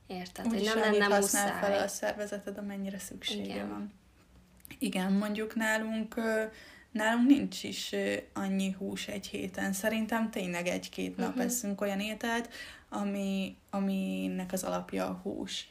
érted, 0.08 0.46
Úgy 0.46 0.54
hogy 0.54 0.64
nem 0.64 0.80
lenne 0.80 1.18
muszáj. 1.18 1.60
fel 1.60 1.84
a 1.84 1.88
szervezeted, 1.88 2.58
amennyire 2.58 3.00
szüksége 3.00 3.54
Igen. 3.54 3.70
van. 3.70 3.94
Igen, 4.80 5.12
mondjuk 5.12 5.56
nálunk 5.56 6.16
Nálunk 6.94 7.28
nincs 7.28 7.64
is 7.64 7.96
annyi 8.34 8.72
hús 8.72 9.08
egy 9.08 9.28
héten. 9.28 9.74
Szerintem 9.74 10.32
tényleg 10.32 10.68
egy-két 10.68 11.18
nap 11.18 11.30
uh-huh. 11.30 11.44
eszünk 11.44 11.82
olyan 11.82 12.00
ételt, 12.00 12.50
ami, 12.90 13.56
aminek 13.70 14.52
az 14.52 14.64
alapja 14.64 15.06
a 15.06 15.20
hús. 15.24 15.68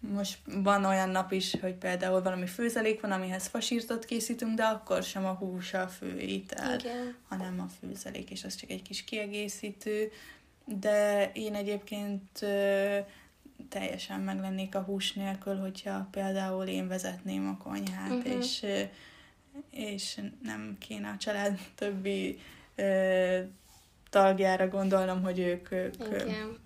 Most 0.00 0.38
van 0.44 0.84
olyan 0.84 1.08
nap 1.08 1.32
is, 1.32 1.56
hogy 1.60 1.74
például 1.74 2.22
valami 2.22 2.46
főzelék 2.46 3.00
van, 3.00 3.10
amihez 3.10 3.46
fasírtot 3.46 4.04
készítünk, 4.04 4.56
de 4.56 4.64
akkor 4.64 5.02
sem 5.02 5.24
a 5.24 5.32
hús 5.32 5.74
a 5.74 5.88
fő 5.88 6.18
étel, 6.18 6.78
Igen. 6.78 7.14
hanem 7.28 7.60
a 7.60 7.68
főzelék, 7.80 8.30
és 8.30 8.44
az 8.44 8.54
csak 8.54 8.70
egy 8.70 8.82
kis 8.82 9.04
kiegészítő. 9.04 10.10
De 10.64 11.30
én 11.34 11.54
egyébként 11.54 12.42
ö, 12.42 12.98
teljesen 13.68 14.20
meglennék 14.20 14.74
a 14.74 14.80
hús 14.80 15.12
nélkül, 15.12 15.56
hogyha 15.56 16.08
például 16.10 16.66
én 16.66 16.88
vezetném 16.88 17.48
a 17.48 17.62
konyhát, 17.62 18.10
uh-huh. 18.10 18.36
és 18.36 18.64
és 19.70 20.20
nem 20.42 20.76
kéne 20.78 21.08
a 21.08 21.16
család 21.16 21.58
többi 21.74 22.38
ö, 22.74 23.38
tagjára 24.10 24.68
gondolnom, 24.68 25.22
hogy 25.22 25.38
ők, 25.38 25.70
ők, 25.70 25.94
Igen. 26.06 26.58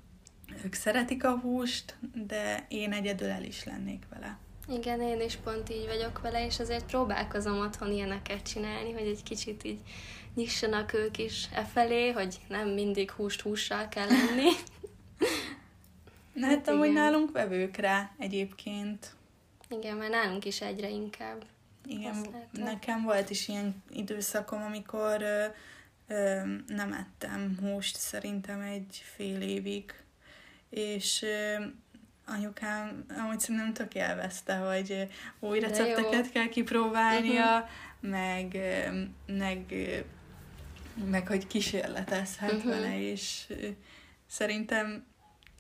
ők 0.64 0.74
szeretik 0.74 1.24
a 1.24 1.38
húst, 1.38 1.96
de 2.26 2.66
én 2.68 2.92
egyedül 2.92 3.28
el 3.28 3.44
is 3.44 3.64
lennék 3.64 4.02
vele. 4.10 4.38
Igen, 4.68 5.00
én 5.00 5.20
is 5.20 5.36
pont 5.36 5.70
így 5.70 5.86
vagyok 5.86 6.20
vele, 6.20 6.46
és 6.46 6.60
azért 6.60 6.86
próbálkozom 6.86 7.58
otthon 7.58 7.92
ilyeneket 7.92 8.42
csinálni, 8.42 8.92
hogy 8.92 9.06
egy 9.06 9.22
kicsit 9.22 9.64
így 9.64 9.80
nyissanak 10.34 10.92
ők 10.92 11.18
is 11.18 11.48
e 11.54 11.64
felé, 11.64 12.10
hogy 12.10 12.38
nem 12.48 12.68
mindig 12.68 13.10
húst 13.10 13.40
hússal 13.40 13.88
kell 13.88 14.06
lenni. 14.06 14.50
Na, 16.32 16.46
hát, 16.46 16.54
hát 16.54 16.68
amúgy 16.68 16.92
nálunk 16.92 17.32
vevők 17.32 17.76
rá 17.76 18.10
egyébként. 18.18 19.14
Igen, 19.68 19.96
mert 19.96 20.10
nálunk 20.10 20.44
is 20.44 20.60
egyre 20.60 20.88
inkább. 20.88 21.44
Igen, 21.84 22.14
használtam. 22.14 22.62
nekem 22.62 23.02
volt 23.02 23.30
is 23.30 23.48
ilyen 23.48 23.82
időszakom, 23.90 24.62
amikor 24.62 25.22
ö, 26.08 26.42
nem 26.66 26.92
ettem 26.92 27.56
húst 27.60 27.96
szerintem 27.96 28.60
egy 28.60 29.02
fél 29.14 29.40
évig, 29.40 29.94
és 30.70 31.22
ö, 31.22 31.64
anyukám 32.26 33.04
amúgy 33.18 33.40
szerintem 33.40 33.72
tök 33.72 33.94
élvezte, 33.94 34.54
hogy 34.54 35.08
új 35.38 35.60
recepteket 35.60 36.30
kell 36.32 36.48
kipróbálnia, 36.48 37.56
uh-huh. 37.56 38.10
meg, 38.10 38.58
meg, 39.26 39.74
meg 41.10 41.26
hogy 41.26 41.46
kísérletezhet 41.46 42.52
uh-huh. 42.52 42.70
vele, 42.72 43.00
és 43.00 43.52
szerintem 44.26 45.04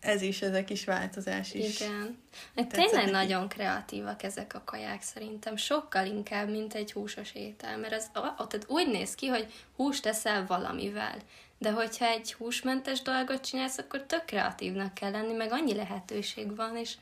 ez 0.02 0.22
is, 0.22 0.42
ez 0.42 0.54
a 0.54 0.64
kis 0.64 0.84
változás 0.84 1.54
is. 1.54 1.80
Igen. 1.80 2.18
Meg 2.54 2.66
tényleg 2.66 3.10
nagyon 3.10 3.48
kreatívak 3.48 4.22
ezek 4.22 4.54
a 4.54 4.62
kaják 4.64 5.02
szerintem, 5.02 5.56
sokkal 5.56 6.06
inkább, 6.06 6.50
mint 6.50 6.74
egy 6.74 6.92
húsos 6.92 7.32
étel, 7.34 7.78
mert 7.78 7.94
az 7.94 8.10
ott 8.38 8.64
úgy 8.68 8.86
néz 8.86 9.14
ki, 9.14 9.26
hogy 9.26 9.52
húst 9.76 10.02
teszel 10.02 10.46
valamivel, 10.46 11.16
de 11.58 11.70
hogyha 11.70 12.06
egy 12.06 12.32
húsmentes 12.32 13.02
dolgot 13.02 13.44
csinálsz, 13.46 13.78
akkor 13.78 14.02
tök 14.02 14.24
kreatívnak 14.24 14.94
kell 14.94 15.10
lenni, 15.10 15.32
meg 15.32 15.52
annyi 15.52 15.74
lehetőség 15.74 16.56
van, 16.56 16.76
és 16.76 16.94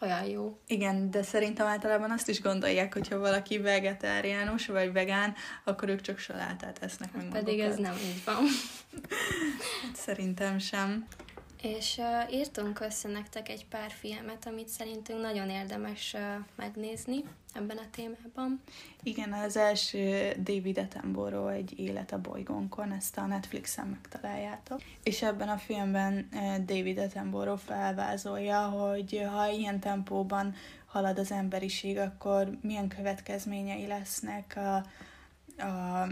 olyan 0.00 0.24
jó. 0.24 0.58
Igen, 0.66 1.10
de 1.10 1.22
szerintem 1.22 1.66
általában 1.66 2.10
azt 2.10 2.28
is 2.28 2.40
gondolják, 2.40 2.92
hogyha 2.92 3.18
valaki 3.18 3.58
vegetáriánus 3.58 4.66
vagy 4.66 4.92
vegán, 4.92 5.34
akkor 5.64 5.88
ők 5.88 6.00
csak 6.00 6.18
salátát 6.18 6.78
esznek 6.82 7.12
meg 7.12 7.28
Pedig 7.28 7.58
magukat. 7.58 7.72
ez 7.72 7.76
nem 7.76 7.94
így 7.94 8.24
van. 8.24 8.36
Hát 9.82 9.96
szerintem 9.96 10.58
sem. 10.58 11.06
És 11.62 11.98
uh, 11.98 12.34
írtunk 12.34 12.80
össze 12.80 13.08
nektek 13.08 13.48
egy 13.48 13.66
pár 13.66 13.90
filmet, 13.90 14.46
amit 14.46 14.68
szerintünk 14.68 15.20
nagyon 15.20 15.50
érdemes 15.50 16.14
uh, 16.14 16.20
megnézni 16.56 17.24
ebben 17.52 17.76
a 17.76 17.90
témában. 17.90 18.62
Igen, 19.02 19.32
az 19.32 19.56
első 19.56 20.32
David 20.42 20.78
Attenborough 20.78 21.54
egy 21.54 21.78
élet 21.78 22.12
a 22.12 22.20
bolygónkon, 22.20 22.92
ezt 22.92 23.16
a 23.18 23.26
Netflixen 23.26 23.86
megtaláljátok. 23.86 24.80
És 25.02 25.22
ebben 25.22 25.48
a 25.48 25.56
filmben 25.56 26.28
David 26.66 26.98
Attenborough 26.98 27.62
felvázolja, 27.62 28.60
hogy 28.60 29.26
ha 29.32 29.48
ilyen 29.50 29.80
tempóban 29.80 30.54
halad 30.86 31.18
az 31.18 31.32
emberiség, 31.32 31.98
akkor 31.98 32.58
milyen 32.62 32.88
következményei 32.88 33.86
lesznek 33.86 34.56
a, 34.56 34.74
a 35.62 36.06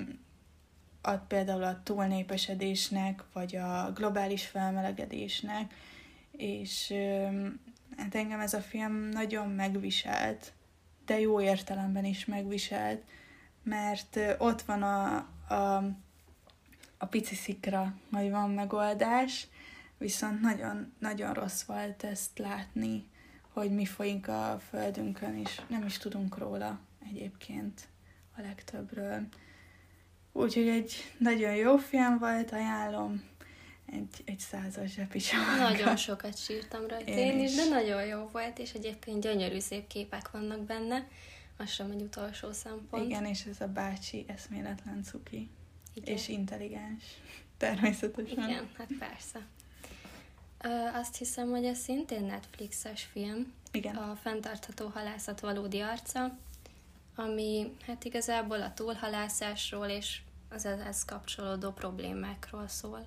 a, 1.03 1.11
például 1.11 1.63
a 1.63 1.81
túlnépesedésnek, 1.83 3.25
vagy 3.33 3.57
a 3.57 3.93
globális 3.95 4.47
felmelegedésnek, 4.47 5.75
és 6.33 6.95
hát 7.97 8.15
engem 8.15 8.41
ez 8.41 8.55
a 8.55 8.61
film 8.61 9.09
nagyon 9.09 9.49
megviselt, 9.49 10.53
de 11.07 11.21
jó 11.21 11.41
értelemben 11.41 12.05
is 12.05 12.25
megviselt, 12.25 13.03
mert 13.63 14.19
ott 14.39 14.63
van 14.63 14.83
a, 14.83 15.17
a, 15.49 15.85
a 16.99 17.07
pici 17.07 17.35
szikra, 17.35 17.95
hogy 18.13 18.31
van 18.31 18.51
megoldás, 18.51 19.47
viszont 19.99 20.41
nagyon, 20.41 20.93
nagyon 20.99 21.35
rossz 21.35 21.63
volt 21.63 22.05
ezt 22.05 22.39
látni, 22.39 23.09
hogy 23.53 23.71
mi 23.71 23.85
folyik 23.85 24.29
a 24.29 24.61
földünkön, 24.69 25.37
és 25.37 25.61
nem 25.69 25.85
is 25.85 25.99
tudunk 25.99 26.39
róla 26.39 26.81
egyébként 27.11 27.89
a 28.37 28.41
legtöbbről. 28.41 29.27
Úgyhogy 30.33 30.69
egy 30.69 30.93
nagyon 31.19 31.55
jó 31.55 31.77
film 31.77 32.19
volt, 32.19 32.53
ajánlom. 32.53 33.29
Egy, 33.93 34.23
egy 34.25 34.39
százas 34.39 34.91
zsepicsavargal. 34.91 35.71
Nagyon 35.71 35.97
sokat 35.97 36.39
sírtam 36.39 36.87
rajta 36.87 37.11
én, 37.11 37.19
én 37.19 37.41
is, 37.41 37.55
de 37.55 37.65
nagyon 37.65 38.05
jó 38.05 38.29
volt, 38.33 38.59
és 38.59 38.73
egyébként 38.73 39.21
gyönyörű 39.21 39.59
szép 39.59 39.87
képek 39.87 40.31
vannak 40.31 40.61
benne. 40.61 41.07
Az 41.57 41.71
sem 41.71 41.91
egy 41.91 42.03
utolsó 42.03 42.53
szempont. 42.53 43.05
Igen, 43.05 43.25
és 43.25 43.45
ez 43.45 43.61
a 43.61 43.67
bácsi 43.67 44.25
eszméletlen 44.29 45.03
cuki. 45.03 45.51
Igen. 45.95 46.15
És 46.15 46.29
intelligens. 46.29 47.03
Természetesen. 47.57 48.49
Igen, 48.49 48.69
hát 48.77 48.89
persze. 48.99 49.47
Ö, 50.63 50.99
azt 50.99 51.17
hiszem, 51.17 51.51
hogy 51.51 51.65
ez 51.65 51.79
szintén 51.79 52.25
Netflixes 52.25 53.03
film. 53.13 53.53
Igen. 53.73 53.97
A 53.97 54.17
fenntartható 54.23 54.87
halászat 54.87 55.41
valódi 55.41 55.81
arca 55.81 56.39
ami 57.15 57.73
hát 57.87 58.05
igazából 58.05 58.63
a 58.63 58.73
túlhalászásról 58.75 59.87
és 59.87 60.21
az 60.49 60.67
ehhez 60.67 61.05
kapcsolódó 61.05 61.71
problémákról 61.71 62.69
szól. 62.69 63.07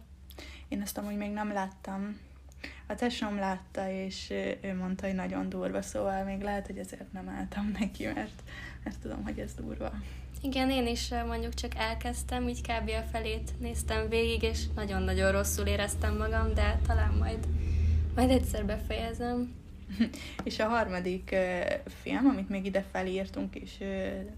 Én 0.67 0.81
ezt 0.81 0.97
amúgy 0.97 1.15
még 1.15 1.31
nem 1.31 1.53
láttam. 1.53 2.19
A 2.87 2.95
tesóm 2.95 3.35
látta, 3.35 3.89
és 3.89 4.29
ő 4.61 4.75
mondta, 4.79 5.05
hogy 5.05 5.15
nagyon 5.15 5.49
durva, 5.49 5.81
szóval 5.81 6.23
még 6.23 6.41
lehet, 6.41 6.65
hogy 6.65 6.77
ezért 6.77 7.11
nem 7.11 7.29
álltam 7.29 7.75
neki, 7.79 8.05
mert, 8.05 8.43
mert 8.83 8.99
tudom, 8.99 9.23
hogy 9.23 9.39
ez 9.39 9.53
durva. 9.53 9.93
Igen, 10.41 10.69
én 10.69 10.87
is 10.87 11.09
mondjuk 11.27 11.53
csak 11.53 11.75
elkezdtem, 11.75 12.47
így 12.47 12.61
kb. 12.61 12.89
a 12.89 13.09
felét 13.11 13.59
néztem 13.59 14.09
végig, 14.09 14.43
és 14.43 14.63
nagyon-nagyon 14.75 15.31
rosszul 15.31 15.65
éreztem 15.65 16.17
magam, 16.17 16.53
de 16.53 16.79
talán 16.87 17.13
majd, 17.13 17.47
majd 18.15 18.29
egyszer 18.29 18.65
befejezem. 18.65 19.62
és 20.43 20.59
a 20.59 20.67
harmadik 20.67 21.29
uh, 21.31 21.91
film, 22.01 22.25
amit 22.25 22.49
még 22.49 22.65
ide 22.65 22.85
felírtunk 22.91 23.55
és 23.55 23.71
uh, 23.79 23.87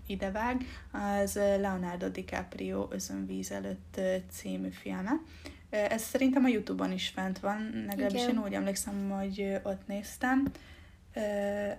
idevág, 0.07 0.61
az 0.91 1.35
Leonardo 1.35 2.09
DiCaprio 2.09 2.87
Özönvíz 2.91 3.51
előtt 3.51 3.95
uh, 3.97 4.15
című 4.31 4.69
filme. 4.69 5.11
Uh, 5.11 5.91
ez 5.91 6.01
szerintem 6.01 6.43
a 6.43 6.47
Youtube-on 6.47 6.91
is 6.91 7.07
fent 7.07 7.39
van, 7.39 7.85
legalábbis 7.87 8.27
én 8.27 8.41
úgy 8.45 8.53
emlékszem, 8.53 9.09
hogy 9.09 9.39
uh, 9.39 9.71
ott 9.71 9.87
néztem. 9.87 10.51
Uh, 11.15 11.23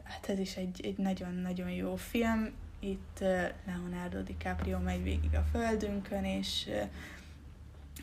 hát 0.04 0.28
ez 0.28 0.38
is 0.38 0.56
egy, 0.56 0.80
egy 0.82 0.96
nagyon-nagyon 0.96 1.70
jó 1.70 1.96
film. 1.96 2.50
Itt 2.80 3.18
uh, 3.20 3.42
Leonardo 3.66 4.22
DiCaprio 4.22 4.78
megy 4.78 5.02
végig 5.02 5.34
a 5.34 5.44
földünkön, 5.52 6.24
és 6.24 6.64
uh, 6.68 6.82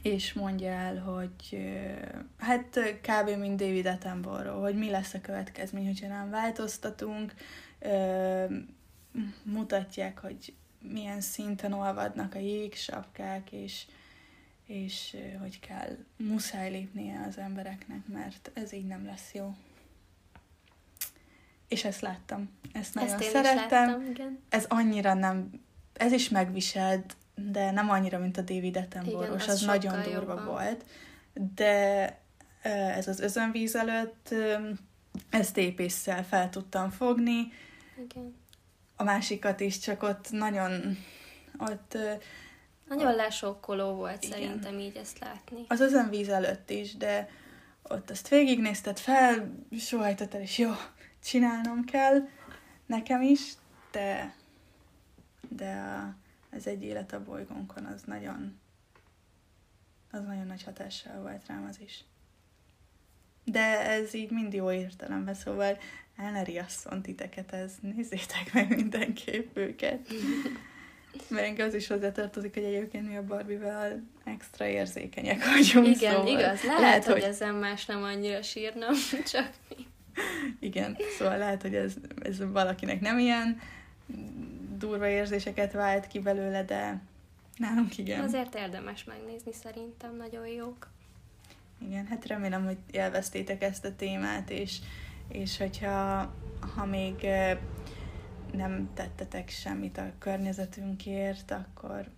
és 0.01 0.33
mondja 0.33 0.71
el, 0.71 0.99
hogy 0.99 1.57
hát 2.37 2.79
kb. 3.01 3.29
mint 3.39 3.59
David 3.59 3.85
Attenborough, 3.85 4.61
hogy 4.61 4.75
mi 4.75 4.89
lesz 4.89 5.13
a 5.13 5.21
következmény, 5.21 5.85
hogyha 5.85 6.07
nem 6.07 6.29
változtatunk, 6.29 7.33
mutatják, 9.43 10.19
hogy 10.19 10.53
milyen 10.79 11.21
szinten 11.21 11.73
olvadnak 11.73 12.35
a 12.35 12.39
jégsapkák, 12.39 13.51
és, 13.51 13.85
és 14.65 15.17
hogy 15.39 15.59
kell, 15.59 15.97
muszáj 16.17 16.71
lépnie 16.71 17.25
az 17.27 17.37
embereknek, 17.37 18.07
mert 18.07 18.51
ez 18.53 18.73
így 18.73 18.87
nem 18.87 19.05
lesz 19.05 19.33
jó. 19.33 19.55
És 21.67 21.83
ezt 21.83 22.01
láttam. 22.01 22.49
Ezt 22.71 22.93
nagyon 22.93 23.19
ezt 23.19 23.29
szerettem. 23.29 23.87
Láttam, 23.87 24.05
igen. 24.05 24.39
Ez 24.49 24.65
annyira 24.67 25.13
nem, 25.13 25.61
ez 25.93 26.11
is 26.11 26.29
megviselt, 26.29 27.15
de 27.35 27.71
nem 27.71 27.89
annyira, 27.89 28.17
mint 28.17 28.37
a 28.37 28.41
David 28.41 28.77
Attenborough, 28.77 29.33
az, 29.33 29.47
az 29.47 29.61
nagyon 29.61 30.01
durva 30.01 30.33
jobban. 30.33 30.45
volt. 30.45 30.85
De 31.55 32.21
ez 32.95 33.07
az 33.07 33.19
özönvíz 33.19 33.75
előtt 33.75 34.33
ezt 35.29 35.57
épésszel 35.57 36.25
fel 36.25 36.49
tudtam 36.49 36.89
fogni. 36.89 37.51
Igen. 38.05 38.35
A 38.95 39.03
másikat 39.03 39.59
is, 39.59 39.79
csak 39.79 40.03
ott 40.03 40.31
nagyon 40.31 40.97
ott 41.59 41.97
nagyon 42.87 43.15
lesokkoló 43.15 43.93
volt 43.93 44.23
igen. 44.23 44.39
szerintem 44.39 44.79
így 44.79 44.95
ezt 44.95 45.19
látni. 45.19 45.65
Az 45.67 45.79
özönvíz 45.79 46.29
előtt 46.29 46.69
is, 46.69 46.95
de 46.95 47.29
ott 47.83 48.09
azt 48.09 48.27
végignézted 48.27 48.99
fel, 48.99 49.55
sohajtottad, 49.79 50.41
és 50.41 50.57
jó, 50.57 50.71
csinálnom 51.23 51.85
kell 51.85 52.27
nekem 52.85 53.21
is, 53.21 53.53
de 53.91 54.35
de 55.49 55.71
a, 55.71 56.15
ez 56.55 56.67
egy 56.67 56.83
élet 56.83 57.13
a 57.13 57.23
bolygónkon, 57.23 57.85
az 57.85 58.01
nagyon, 58.05 58.59
az 60.11 60.23
nagyon 60.25 60.45
nagy 60.45 60.63
hatással 60.63 61.21
volt 61.21 61.47
rám 61.47 61.65
az 61.69 61.79
is. 61.79 62.03
De 63.45 63.89
ez 63.89 64.13
így 64.13 64.31
mind 64.31 64.53
jó 64.53 64.71
értelemben, 64.71 65.33
szóval 65.33 65.77
el 66.15 66.31
ne 66.31 66.43
riasszon 66.43 67.01
titeket, 67.01 67.53
ez 67.53 67.73
nézzétek 67.81 68.53
meg 68.53 68.75
mindenképp 68.75 69.57
őket. 69.57 70.07
Mert 71.29 71.59
az 71.59 71.73
is 71.73 71.87
hozzátartozik, 71.87 72.53
hogy 72.53 72.63
egyébként 72.63 73.07
mi 73.07 73.15
a 73.15 73.23
Barbie-vel 73.23 74.03
extra 74.23 74.65
érzékenyek 74.65 75.43
vagyunk. 75.45 75.95
Igen, 75.95 76.13
szóval 76.13 76.27
igaz. 76.27 76.63
Lehet, 76.63 76.79
lehet 76.79 77.05
hogy, 77.05 77.13
hogy 77.13 77.23
ezen 77.23 77.55
más 77.55 77.85
nem 77.85 78.03
annyira 78.03 78.41
sírna, 78.41 78.87
csak 79.31 79.49
mi. 79.69 79.85
Igen, 80.59 80.97
szóval 81.17 81.37
lehet, 81.37 81.61
hogy 81.61 81.75
ez, 81.75 81.93
ez 82.23 82.51
valakinek 82.51 82.99
nem 83.01 83.19
ilyen, 83.19 83.61
durva 84.87 85.07
érzéseket 85.07 85.71
vált 85.71 86.07
ki 86.07 86.19
belőle, 86.19 86.63
de 86.63 87.01
nálunk 87.57 87.97
igen. 87.97 88.23
Azért 88.23 88.55
érdemes 88.55 89.03
megnézni, 89.03 89.53
szerintem 89.53 90.15
nagyon 90.15 90.47
jók. 90.47 90.89
Igen, 91.77 92.05
hát 92.05 92.25
remélem, 92.25 92.65
hogy 92.65 92.77
élveztétek 92.91 93.61
ezt 93.61 93.85
a 93.85 93.95
témát, 93.95 94.49
és, 94.49 94.79
és 95.27 95.57
hogyha 95.57 96.33
ha 96.75 96.85
még 96.85 97.27
nem 98.53 98.89
tettetek 98.93 99.49
semmit 99.49 99.97
a 99.97 100.11
környezetünkért, 100.19 101.51
akkor, 101.51 102.09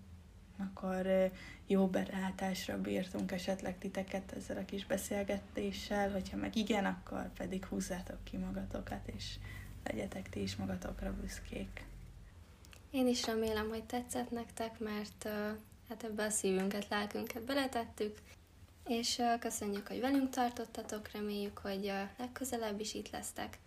akkor 0.57 1.31
jó 1.67 1.87
belátásra 1.87 2.81
bírtunk 2.81 3.31
esetleg 3.31 3.77
titeket 3.77 4.33
ezzel 4.37 4.57
a 4.57 4.65
kis 4.65 4.85
beszélgetéssel, 4.85 6.11
hogyha 6.11 6.37
meg 6.37 6.55
igen, 6.55 6.85
akkor 6.85 7.33
pedig 7.37 7.65
húzzátok 7.65 8.23
ki 8.23 8.37
magatokat, 8.37 9.07
és 9.15 9.35
legyetek 9.83 10.29
ti 10.29 10.41
is 10.41 10.55
magatokra 10.55 11.13
büszkék. 11.21 11.85
Én 12.95 13.07
is 13.07 13.25
remélem, 13.25 13.69
hogy 13.69 13.83
tetszett 13.83 14.31
nektek, 14.31 14.79
mert 14.79 15.29
hát 15.89 16.03
ebbe 16.03 16.23
a 16.23 16.29
szívünket, 16.29 16.87
lelkünket 16.89 17.43
beletettük, 17.43 18.17
és 18.87 19.21
köszönjük, 19.39 19.87
hogy 19.87 19.99
velünk 19.99 20.29
tartottatok, 20.29 21.11
reméljük, 21.11 21.57
hogy 21.57 21.91
legközelebb 22.17 22.79
is 22.79 22.93
itt 22.93 23.09
lesztek. 23.09 23.59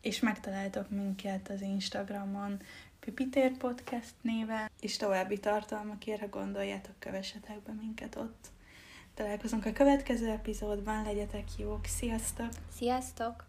És 0.00 0.20
megtaláltok 0.20 0.90
minket 0.90 1.48
az 1.48 1.60
Instagramon, 1.60 2.60
Pipitér 3.00 3.56
Podcast 3.56 4.14
néven, 4.20 4.70
és 4.80 4.96
további 4.96 5.40
tartalmakért, 5.40 6.20
ha 6.20 6.28
gondoljátok, 6.28 6.94
kövessetek 6.98 7.62
be 7.62 7.72
minket 7.72 8.16
ott. 8.16 8.46
Találkozunk 9.14 9.66
a 9.66 9.72
következő 9.72 10.28
epizódban, 10.28 11.02
legyetek 11.02 11.48
jók, 11.58 11.84
sziasztok! 11.84 12.50
Sziasztok! 12.76 13.45